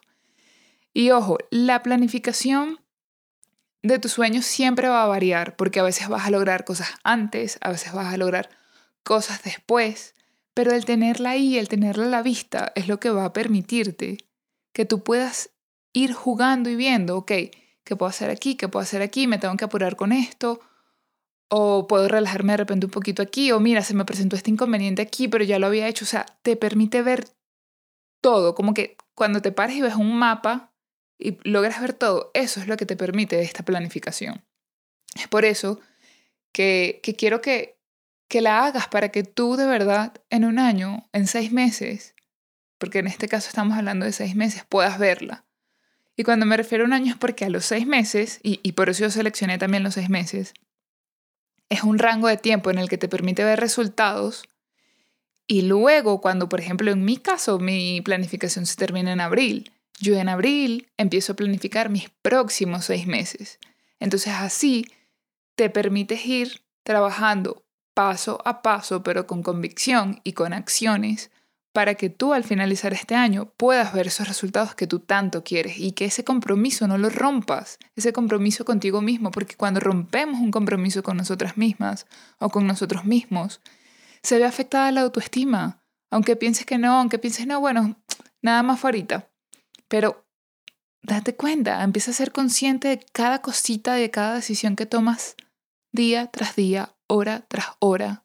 Y 0.92 1.10
ojo, 1.10 1.38
la 1.50 1.82
planificación 1.82 2.80
de 3.82 3.98
tus 3.98 4.12
sueños 4.12 4.44
siempre 4.44 4.88
va 4.88 5.02
a 5.02 5.08
variar, 5.08 5.56
porque 5.56 5.80
a 5.80 5.82
veces 5.82 6.08
vas 6.08 6.26
a 6.26 6.30
lograr 6.30 6.64
cosas 6.64 6.90
antes, 7.02 7.58
a 7.62 7.70
veces 7.70 7.92
vas 7.92 8.12
a 8.12 8.16
lograr 8.16 8.50
cosas 9.02 9.42
después, 9.42 10.14
pero 10.54 10.72
el 10.72 10.84
tenerla 10.84 11.30
ahí, 11.30 11.58
el 11.58 11.68
tenerla 11.68 12.04
a 12.04 12.10
la 12.10 12.22
vista, 12.22 12.72
es 12.74 12.86
lo 12.86 13.00
que 13.00 13.10
va 13.10 13.24
a 13.24 13.32
permitirte 13.32 14.18
que 14.72 14.84
tú 14.84 15.02
puedas 15.02 15.50
ir 15.92 16.12
jugando 16.12 16.70
y 16.70 16.76
viendo, 16.76 17.16
ok, 17.16 17.32
¿qué 17.84 17.96
puedo 17.96 18.10
hacer 18.10 18.30
aquí? 18.30 18.56
¿Qué 18.56 18.68
puedo 18.68 18.82
hacer 18.82 19.02
aquí? 19.02 19.26
¿Me 19.26 19.38
tengo 19.38 19.56
que 19.56 19.64
apurar 19.64 19.96
con 19.96 20.12
esto? 20.12 20.60
O 21.48 21.86
puedo 21.86 22.08
relajarme 22.08 22.54
de 22.54 22.58
repente 22.58 22.86
un 22.86 22.92
poquito 22.92 23.22
aquí, 23.22 23.52
o 23.52 23.60
mira, 23.60 23.82
se 23.82 23.94
me 23.94 24.04
presentó 24.04 24.36
este 24.36 24.50
inconveniente 24.50 25.02
aquí, 25.02 25.28
pero 25.28 25.44
ya 25.44 25.58
lo 25.58 25.66
había 25.66 25.88
hecho. 25.88 26.04
O 26.04 26.08
sea, 26.08 26.26
te 26.42 26.56
permite 26.56 27.02
ver 27.02 27.28
todo, 28.20 28.54
como 28.54 28.74
que 28.74 28.96
cuando 29.14 29.42
te 29.42 29.52
pares 29.52 29.76
y 29.76 29.82
ves 29.82 29.96
un 29.96 30.16
mapa, 30.16 30.72
y 31.18 31.38
logras 31.48 31.80
ver 31.80 31.92
todo, 31.92 32.30
eso 32.34 32.60
es 32.60 32.66
lo 32.66 32.76
que 32.76 32.86
te 32.86 32.96
permite 32.96 33.40
esta 33.42 33.64
planificación. 33.64 34.44
Es 35.14 35.28
por 35.28 35.44
eso 35.44 35.80
que, 36.52 37.00
quiero 37.16 37.40
que, 37.40 37.78
que 38.28 38.40
la 38.40 38.66
hagas 38.66 38.88
para 38.88 39.10
que 39.10 39.22
tú 39.22 39.56
de 39.56 39.66
verdad 39.66 40.14
en 40.30 40.44
un 40.44 40.58
año, 40.58 41.08
en 41.12 41.26
seis 41.26 41.52
meses, 41.52 42.14
porque 42.78 42.98
en 42.98 43.06
este 43.06 43.28
caso 43.28 43.48
estamos 43.48 43.78
hablando 43.78 44.04
de 44.04 44.12
seis 44.12 44.34
meses, 44.34 44.64
puedas 44.68 44.98
verla. 44.98 45.44
Y 46.22 46.24
cuando 46.24 46.46
me 46.46 46.56
refiero 46.56 46.84
a 46.84 46.86
un 46.86 46.92
año 46.92 47.10
es 47.10 47.18
porque 47.18 47.46
a 47.46 47.50
los 47.50 47.64
seis 47.64 47.84
meses, 47.84 48.38
y, 48.44 48.58
por 48.74 48.88
eso 48.88 49.00
yo 49.00 49.10
seleccioné 49.10 49.58
también 49.58 49.82
los 49.82 49.94
seis 49.94 50.08
meses, 50.08 50.54
es 51.68 51.82
un 51.82 51.98
rango 51.98 52.28
de 52.28 52.36
tiempo 52.36 52.70
en 52.70 52.78
el 52.78 52.88
que 52.88 52.96
te 52.96 53.08
permite 53.08 53.42
ver 53.42 53.58
resultados. 53.58 54.44
Y 55.48 55.62
luego, 55.62 56.20
cuando, 56.20 56.48
por 56.48 56.60
ejemplo, 56.60 56.92
en 56.92 57.04
mi 57.04 57.16
caso, 57.16 57.58
mi 57.58 58.02
planificación 58.02 58.66
se 58.66 58.76
termina 58.76 59.12
en 59.12 59.20
abril, 59.20 59.72
yo 59.98 60.16
en 60.16 60.28
abril 60.28 60.92
empiezo 60.96 61.32
a 61.32 61.34
planificar 61.34 61.90
mis 61.90 62.08
próximos 62.22 62.84
seis 62.84 63.08
meses. 63.08 63.58
Entonces 63.98 64.32
así 64.32 64.86
te 65.56 65.70
permites 65.70 66.24
ir 66.24 66.62
trabajando 66.84 67.64
paso 67.94 68.40
a 68.44 68.62
paso, 68.62 69.02
pero 69.02 69.26
con 69.26 69.42
convicción 69.42 70.20
y 70.22 70.34
con 70.34 70.52
acciones, 70.52 71.31
para 71.72 71.94
que 71.94 72.10
tú 72.10 72.34
al 72.34 72.44
finalizar 72.44 72.92
este 72.92 73.14
año 73.14 73.52
puedas 73.56 73.92
ver 73.94 74.06
esos 74.06 74.28
resultados 74.28 74.74
que 74.74 74.86
tú 74.86 75.00
tanto 75.00 75.42
quieres 75.42 75.78
y 75.78 75.92
que 75.92 76.04
ese 76.04 76.22
compromiso 76.22 76.86
no 76.86 76.98
lo 76.98 77.08
rompas, 77.08 77.78
ese 77.96 78.12
compromiso 78.12 78.64
contigo 78.64 79.00
mismo, 79.00 79.30
porque 79.30 79.56
cuando 79.56 79.80
rompemos 79.80 80.40
un 80.40 80.50
compromiso 80.50 81.02
con 81.02 81.16
nosotras 81.16 81.56
mismas 81.56 82.06
o 82.38 82.50
con 82.50 82.66
nosotros 82.66 83.04
mismos, 83.04 83.60
se 84.22 84.38
ve 84.38 84.44
afectada 84.44 84.92
la 84.92 85.00
autoestima. 85.00 85.82
Aunque 86.10 86.36
pienses 86.36 86.66
que 86.66 86.76
no, 86.76 87.00
aunque 87.00 87.18
pienses 87.18 87.46
no, 87.46 87.58
bueno, 87.58 87.96
nada 88.42 88.62
más 88.62 88.84
ahorita. 88.84 89.30
Pero 89.88 90.26
date 91.02 91.34
cuenta, 91.34 91.82
empieza 91.82 92.10
a 92.10 92.14
ser 92.14 92.32
consciente 92.32 92.88
de 92.88 93.00
cada 93.12 93.40
cosita, 93.40 93.94
de 93.94 94.10
cada 94.10 94.34
decisión 94.34 94.76
que 94.76 94.84
tomas 94.84 95.36
día 95.90 96.26
tras 96.26 96.54
día, 96.54 96.94
hora 97.06 97.46
tras 97.48 97.66
hora. 97.78 98.21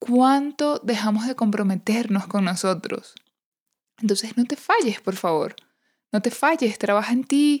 Cuánto 0.00 0.80
dejamos 0.80 1.28
de 1.28 1.36
comprometernos 1.36 2.26
con 2.26 2.44
nosotros. 2.46 3.14
Entonces 4.00 4.36
no 4.36 4.44
te 4.44 4.56
falles, 4.56 5.00
por 5.00 5.14
favor. 5.14 5.54
No 6.10 6.20
te 6.20 6.32
falles, 6.32 6.78
trabaja 6.78 7.12
en 7.12 7.22
ti 7.22 7.60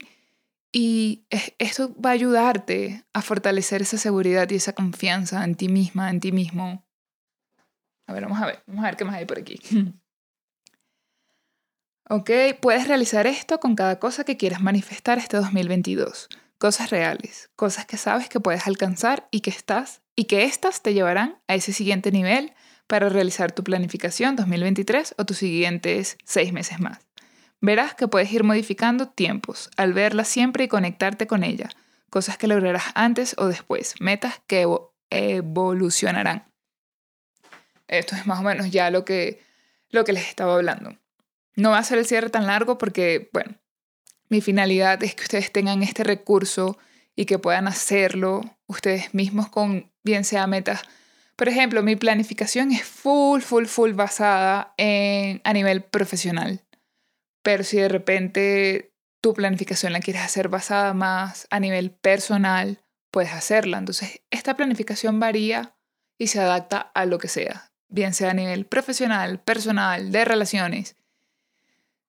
y 0.72 1.26
esto 1.58 1.94
va 2.00 2.10
a 2.10 2.14
ayudarte 2.14 3.04
a 3.12 3.22
fortalecer 3.22 3.82
esa 3.82 3.98
seguridad 3.98 4.50
y 4.50 4.56
esa 4.56 4.72
confianza 4.72 5.44
en 5.44 5.54
ti 5.54 5.68
misma, 5.68 6.10
en 6.10 6.18
ti 6.20 6.32
mismo. 6.32 6.84
A 8.06 8.12
ver, 8.12 8.24
vamos 8.24 8.40
a 8.40 8.46
ver, 8.46 8.64
vamos 8.66 8.84
a 8.84 8.88
ver 8.88 8.96
qué 8.96 9.04
más 9.04 9.14
hay 9.16 9.26
por 9.26 9.38
aquí. 9.38 9.60
¿Ok? 12.08 12.30
Puedes 12.60 12.88
realizar 12.88 13.28
esto 13.28 13.60
con 13.60 13.76
cada 13.76 14.00
cosa 14.00 14.24
que 14.24 14.36
quieras 14.36 14.60
manifestar 14.60 15.18
este 15.18 15.36
2022. 15.36 16.28
Cosas 16.60 16.90
reales, 16.90 17.48
cosas 17.56 17.86
que 17.86 17.96
sabes 17.96 18.28
que 18.28 18.38
puedes 18.38 18.66
alcanzar 18.66 19.26
y 19.30 19.40
que 19.40 19.48
estás 19.48 20.02
y 20.14 20.24
que 20.24 20.44
éstas 20.44 20.82
te 20.82 20.92
llevarán 20.92 21.40
a 21.48 21.54
ese 21.54 21.72
siguiente 21.72 22.12
nivel 22.12 22.52
para 22.86 23.08
realizar 23.08 23.50
tu 23.50 23.64
planificación 23.64 24.36
2023 24.36 25.14
o 25.16 25.24
tus 25.24 25.38
siguientes 25.38 26.18
seis 26.22 26.52
meses 26.52 26.78
más. 26.78 26.98
Verás 27.62 27.94
que 27.94 28.08
puedes 28.08 28.30
ir 28.30 28.44
modificando 28.44 29.08
tiempos 29.08 29.70
al 29.78 29.94
verla 29.94 30.24
siempre 30.24 30.64
y 30.64 30.68
conectarte 30.68 31.26
con 31.26 31.44
ella, 31.44 31.70
cosas 32.10 32.36
que 32.36 32.46
lograrás 32.46 32.92
antes 32.94 33.34
o 33.38 33.46
después, 33.46 33.94
metas 33.98 34.42
que 34.46 34.66
evolucionarán. 35.08 36.52
Esto 37.88 38.16
es 38.16 38.26
más 38.26 38.38
o 38.38 38.42
menos 38.42 38.70
ya 38.70 38.90
lo 38.90 39.06
que, 39.06 39.42
lo 39.88 40.04
que 40.04 40.12
les 40.12 40.28
estaba 40.28 40.56
hablando. 40.56 40.94
No 41.56 41.70
va 41.70 41.78
a 41.78 41.84
ser 41.84 41.96
el 41.96 42.04
cierre 42.04 42.28
tan 42.28 42.46
largo 42.46 42.76
porque, 42.76 43.30
bueno, 43.32 43.54
mi 44.30 44.40
finalidad 44.40 45.02
es 45.02 45.14
que 45.14 45.24
ustedes 45.24 45.52
tengan 45.52 45.82
este 45.82 46.04
recurso 46.04 46.78
y 47.14 47.26
que 47.26 47.38
puedan 47.38 47.68
hacerlo 47.68 48.56
ustedes 48.66 49.12
mismos 49.12 49.50
con 49.50 49.92
bien 50.02 50.24
sea 50.24 50.46
metas. 50.46 50.82
Por 51.36 51.48
ejemplo, 51.48 51.82
mi 51.82 51.96
planificación 51.96 52.70
es 52.70 52.84
full, 52.84 53.40
full, 53.40 53.66
full 53.66 53.92
basada 53.92 54.72
en, 54.76 55.40
a 55.44 55.52
nivel 55.52 55.82
profesional. 55.82 56.62
Pero 57.42 57.64
si 57.64 57.78
de 57.78 57.88
repente 57.88 58.94
tu 59.20 59.34
planificación 59.34 59.92
la 59.92 60.00
quieres 60.00 60.22
hacer 60.22 60.48
basada 60.48 60.94
más 60.94 61.46
a 61.50 61.58
nivel 61.58 61.90
personal, 61.90 62.82
puedes 63.10 63.32
hacerla. 63.32 63.78
Entonces, 63.78 64.22
esta 64.30 64.56
planificación 64.56 65.18
varía 65.18 65.74
y 66.18 66.28
se 66.28 66.40
adapta 66.40 66.78
a 66.78 67.04
lo 67.04 67.18
que 67.18 67.28
sea, 67.28 67.72
bien 67.88 68.14
sea 68.14 68.30
a 68.30 68.34
nivel 68.34 68.66
profesional, 68.66 69.40
personal, 69.40 70.12
de 70.12 70.24
relaciones. 70.24 70.96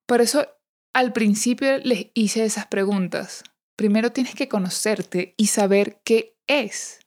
Por 0.06 0.22
eso 0.22 0.61
al 0.93 1.13
principio 1.13 1.77
les 1.80 2.08
hice 2.13 2.43
esas 2.45 2.67
preguntas. 2.67 3.43
Primero 3.75 4.12
tienes 4.12 4.36
que 4.36 4.47
conocerte 4.47 5.34
y 5.38 5.47
saber 5.47 6.01
qué 6.04 6.36
es 6.47 6.99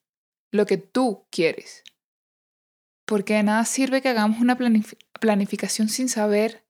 lo 0.50 0.66
que 0.66 0.76
tú 0.76 1.26
quieres. 1.30 1.84
Porque 3.04 3.34
de 3.34 3.42
nada 3.42 3.64
sirve 3.64 4.00
que 4.00 4.08
hagamos 4.08 4.40
una 4.40 4.56
planificación 5.20 5.88
sin 5.88 6.08
saber 6.08 6.64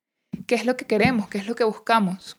qué 0.46 0.57
es 0.57 0.66
lo 0.66 0.77
que 0.77 0.87
queremos, 0.87 1.29
qué 1.29 1.38
es 1.38 1.46
lo 1.46 1.55
que 1.55 1.64
buscamos. 1.64 2.38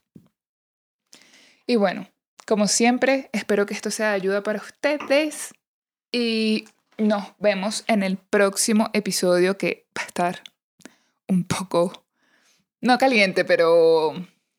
Y 1.66 1.78
bueno, 1.78 2.08
como 2.46 2.68
siempre, 2.68 3.30
espero 3.32 3.66
que 3.66 3.74
esto 3.74 3.90
sea 3.90 4.10
de 4.10 4.16
ayuda 4.16 4.44
para 4.44 4.60
ustedes 4.60 5.54
y 6.12 6.66
nos 6.98 7.34
vemos 7.40 7.84
en 7.88 8.04
el 8.04 8.18
próximo 8.18 8.90
episodio 8.94 9.58
que 9.58 9.88
va 9.98 10.04
a 10.04 10.06
estar 10.06 10.44
un 11.28 11.44
poco, 11.46 12.06
no 12.82 12.98
caliente, 12.98 13.46
pero 13.46 14.14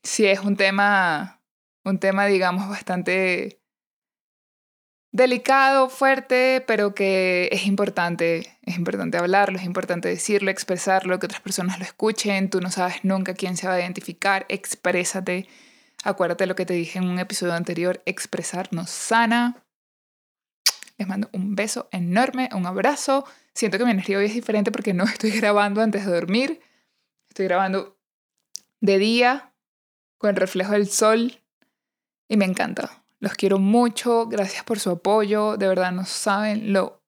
sí 0.07 0.27
es 0.27 0.40
un 0.40 0.57
tema, 0.57 1.42
un 1.85 1.99
tema 1.99 2.27
digamos 2.27 2.69
bastante 2.69 3.61
delicado, 5.12 5.88
fuerte, 5.88 6.62
pero 6.66 6.95
que 6.95 7.49
es 7.51 7.66
importante, 7.66 8.59
es 8.62 8.77
importante 8.77 9.16
hablarlo, 9.16 9.59
es 9.59 9.64
importante 9.64 10.09
decirlo, 10.09 10.51
expresarlo, 10.51 11.19
que 11.19 11.27
otras 11.27 11.40
personas 11.40 11.79
lo 11.79 11.85
escuchen, 11.85 12.51
tú 12.51 12.61
no 12.61 12.71
sabes 12.71 12.97
nunca 13.03 13.35
quién 13.35 13.57
se 13.57 13.66
va 13.66 13.75
a 13.75 13.81
identificar, 13.81 14.47
exprésate. 14.49 15.49
Acuérdate 16.05 16.47
lo 16.47 16.55
que 16.55 16.66
te 16.66 16.75
dije 16.75 16.99
en 16.99 17.09
un 17.09 17.19
episodio 17.19 17.55
anterior, 17.55 18.03
expresarnos 18.05 18.90
sana. 18.90 19.64
Les 20.99 21.09
mando 21.09 21.29
un 21.33 21.57
beso 21.57 21.88
enorme, 21.92 22.49
un 22.55 22.66
abrazo. 22.66 23.25
Siento 23.55 23.79
que 23.79 23.85
mi 23.85 23.90
energía 23.90 24.19
hoy 24.19 24.27
es 24.27 24.35
diferente 24.35 24.71
porque 24.71 24.95
no 24.95 25.05
estoy 25.05 25.31
grabando 25.31 25.81
antes 25.81 26.05
de 26.05 26.12
dormir. 26.12 26.61
Estoy 27.31 27.47
grabando 27.47 27.99
de 28.81 28.99
día, 28.99 29.56
con 30.18 30.31
el 30.31 30.37
reflejo 30.37 30.72
del 30.72 30.88
sol, 30.88 31.40
y 32.29 32.37
me 32.37 32.44
encanta. 32.44 33.05
Los 33.18 33.35
quiero 33.35 33.59
mucho, 33.59 34.26
gracias 34.26 34.64
por 34.64 34.79
su 34.79 34.90
apoyo, 34.90 35.57
de 35.57 35.68
verdad 35.68 35.92
no 35.92 36.05
saben 36.05 36.72
lo 36.72 37.00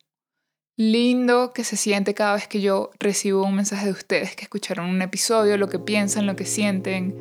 lindo 0.77 1.53
que 1.53 1.65
se 1.65 1.77
siente 1.77 2.15
cada 2.15 2.35
vez 2.35 2.47
que 2.47 2.61
yo 2.61 2.91
recibo 3.01 3.43
un 3.43 3.57
mensaje 3.57 3.87
de 3.87 3.93
ustedes 3.93 4.37
que 4.37 4.45
escucharon 4.45 4.89
un 4.89 5.03
episodio, 5.03 5.59
lo 5.59 5.69
que 5.69 5.81
piensan, 5.81 6.27
lo 6.27 6.37
que 6.37 6.47
sienten. 6.47 7.15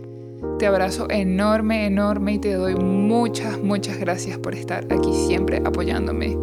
Te 0.60 0.68
abrazo 0.68 1.08
enorme, 1.10 1.88
enorme 1.88 2.34
y 2.34 2.40
te 2.40 2.54
doy 2.54 2.76
muchas, 2.76 3.58
muchas 3.58 3.98
gracias 3.98 4.38
por 4.38 4.54
estar 4.54 4.86
aquí 4.94 5.12
siempre 5.28 5.62
apoyándome. 5.66 6.38